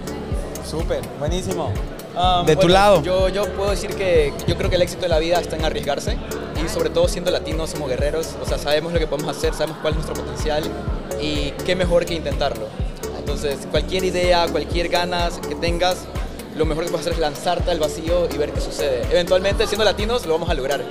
Súper, 0.65 1.01
buenísimo. 1.19 1.73
Um, 2.15 2.45
de 2.45 2.55
tu 2.55 2.69
lado. 2.69 3.03
Yo, 3.03 3.27
yo 3.27 3.51
puedo 3.53 3.71
decir 3.71 3.93
que 3.95 4.33
yo 4.47 4.55
creo 4.55 4.69
que 4.69 4.77
el 4.77 4.81
éxito 4.81 5.01
de 5.01 5.09
la 5.09 5.19
vida 5.19 5.41
está 5.41 5.57
en 5.57 5.65
arriesgarse 5.65 6.17
y 6.63 6.69
sobre 6.69 6.89
todo 6.89 7.09
siendo 7.09 7.29
latinos 7.31 7.71
somos 7.71 7.89
guerreros, 7.89 8.35
o 8.41 8.45
sea, 8.45 8.57
sabemos 8.57 8.93
lo 8.93 8.99
que 8.99 9.07
podemos 9.07 9.35
hacer, 9.35 9.53
sabemos 9.53 9.79
cuál 9.81 9.93
es 9.93 9.97
nuestro 9.97 10.15
potencial 10.15 10.63
y 11.19 11.51
qué 11.65 11.75
mejor 11.75 12.05
que 12.05 12.13
intentarlo. 12.13 12.84
Entonces, 13.25 13.67
cualquier 13.71 14.03
idea, 14.03 14.47
cualquier 14.51 14.87
ganas 14.87 15.39
que 15.39 15.55
tengas, 15.55 16.05
lo 16.55 16.63
mejor 16.63 16.83
que 16.83 16.91
puedes 16.91 17.07
hacer 17.07 17.13
es 17.13 17.19
lanzarte 17.19 17.71
al 17.71 17.79
vacío 17.79 18.29
y 18.31 18.37
ver 18.37 18.51
qué 18.51 18.61
sucede. 18.61 19.01
Eventualmente, 19.09 19.65
siendo 19.65 19.83
latinos, 19.83 20.27
lo 20.27 20.33
vamos 20.33 20.47
a 20.47 20.53
lograr. 20.53 20.83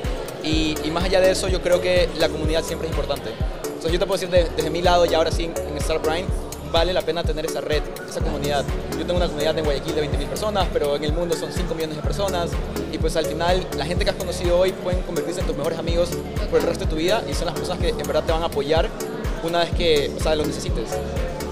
Y, 0.43 0.75
más 0.91 1.05
allá 1.05 1.21
de 1.21 1.31
eso, 1.31 1.47
yo 1.47 1.63
creo 1.63 1.81
que 1.81 2.09
la 2.19 2.29
comunidad 2.29 2.65
siempre 2.65 2.89
es 2.89 2.93
importante. 2.93 3.31
Entonces, 3.63 3.93
yo 3.93 4.01
te 4.01 4.07
puedo 4.07 4.21
decir 4.21 4.31
desde, 4.31 4.69
mi 4.69 4.83
lado 4.83 5.07
y 5.07 5.15
ahora 5.15 5.31
sí 5.31 5.45
en 5.45 5.77
Star 5.77 6.03
Prime, 6.03 6.25
vale 6.73 6.93
la 6.93 7.03
pena 7.03 7.23
tener 7.23 7.47
esa 7.47 7.61
red, 7.61 7.85
esa 8.09 8.21
comunidad. 8.21 8.65
Yo 8.99 9.07
tengo 9.07 9.15
una 9.15 9.27
comunidad 9.27 9.57
en 9.57 9.65
Guayaquil 9.65 9.95
de 9.95 10.11
20.000 10.11 10.27
personas, 10.27 10.67
pero 10.73 10.97
en 10.97 11.05
el 11.05 11.13
mundo 11.13 11.37
son 11.37 11.53
5 11.53 11.73
millones 11.73 11.97
de 11.99 12.03
personas 12.03 12.51
y 12.91 12.99
pues 12.99 13.15
al 13.15 13.27
final 13.27 13.65
la 13.79 13.87
gente 13.87 14.05
que 14.05 14.11
has 14.11 14.17
conocido 14.17 14.59
hoy 14.59 14.73
pueden 14.73 15.03
convertirse 15.03 15.41
en 15.41 15.47
tus 15.47 15.57
mejores 15.57 15.79
amigos 15.79 16.09
por 16.51 16.59
el 16.59 16.67
resto 16.67 16.85
de 16.85 16.91
tu 16.91 16.97
vida 16.97 17.23
y 17.31 17.35
son 17.35 17.47
las 17.47 17.55
personas 17.55 17.81
que 17.81 17.91
en 17.91 17.99
verdad 17.99 18.25
te 18.25 18.33
van 18.33 18.43
a 18.43 18.47
apoyar 18.47 18.91
una 19.45 19.61
vez 19.61 19.71
que, 19.71 20.11
o 20.17 20.21
sea, 20.21 20.35
lo 20.35 20.45
necesites. 20.45 20.91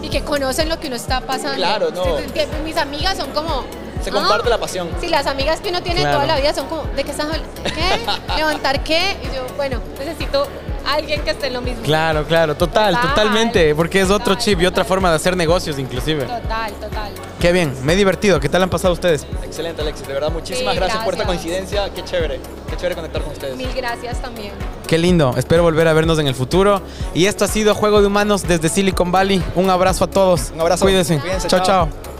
Y 0.03 0.09
que 0.09 0.23
conocen 0.23 0.69
lo 0.69 0.79
que 0.79 0.89
uno 0.89 0.97
está 0.97 1.21
pasando. 1.21 1.57
Claro, 1.57 1.91
no. 1.91 2.19
mis 2.65 2.77
amigas 2.77 3.17
son 3.17 3.31
como... 3.31 3.65
Se 4.03 4.11
comparte 4.11 4.51
la 4.51 4.59
pasión. 4.59 4.91
Sí, 5.01 5.07
las 5.09 5.27
amigas 5.29 5.61
que 5.61 5.69
uno 5.69 5.81
tiene 5.81 6.03
toda 6.03 6.27
la 6.27 6.37
vida 6.37 6.53
son 6.53 6.67
como, 6.67 6.83
¿de 6.83 7.05
qué 7.05 7.13
estás 7.13 7.29
¿Qué? 7.63 8.35
¿Levantar 8.37 8.83
qué? 8.83 9.17
Y 9.23 9.37
yo, 9.37 9.47
bueno, 9.57 9.81
necesito 9.99 10.49
alguien 10.87 11.23
que 11.23 11.31
esté 11.31 11.49
en 11.49 11.55
lo 11.55 11.61
mismo. 11.61 11.83
Claro, 11.83 12.25
claro, 12.25 12.55
total, 12.55 13.01
totalmente, 13.01 13.75
porque 13.75 14.01
es 14.01 14.11
otro 14.11 14.35
chip 14.35 14.61
y 14.61 14.67
otra 14.67 14.85
forma 14.85 15.11
de 15.11 15.17
hacer 15.17 15.37
negocios 15.37 15.79
inclusive. 15.79 16.25
Total, 16.25 16.73
total. 16.75 17.13
Qué 17.41 17.53
bien, 17.53 17.75
me 17.83 17.95
he 17.95 17.97
divertido. 17.97 18.39
¿Qué 18.41 18.49
tal 18.49 18.63
han 18.63 18.71
pasado 18.71 18.95
ustedes? 18.95 19.27
Excelente, 19.43 19.83
Alexis. 19.83 20.07
De 20.07 20.15
verdad, 20.15 20.31
muchísimas 20.31 20.77
gracias. 20.77 21.05
por 21.05 21.15
esta 21.15 21.27
coincidencia. 21.27 21.91
Qué 21.95 22.05
chévere, 22.05 22.41
qué 22.69 22.77
chévere 22.77 22.95
conectar 22.95 23.23
con 23.23 23.33
ustedes. 23.33 23.57
Mil 23.57 23.73
gracias 23.75 24.21
también. 24.21 24.53
Qué 24.87 24.99
lindo. 24.99 25.35
Espero 25.37 25.63
volver 25.63 25.89
a 25.89 25.93
vernos 25.93 26.19
en 26.19 26.27
el 26.27 26.35
futuro. 26.35 26.83
Y 27.15 27.27
esto 27.27 27.45
ha 27.45 27.49
sido 27.49 27.75
Juego 27.75 28.01
de 28.01 28.07
Humanos 28.07 28.43
desde 28.47 28.69
Silicon 28.69 29.11
Valley. 29.11 29.43
Un 29.55 29.71
abrazo 29.71 30.05
a 30.05 30.07
todos. 30.09 30.53
Un 30.55 30.61
abrazo. 30.61 30.85
Cuídense. 30.85 31.21
chao. 31.49 31.63
chao. 31.63 32.12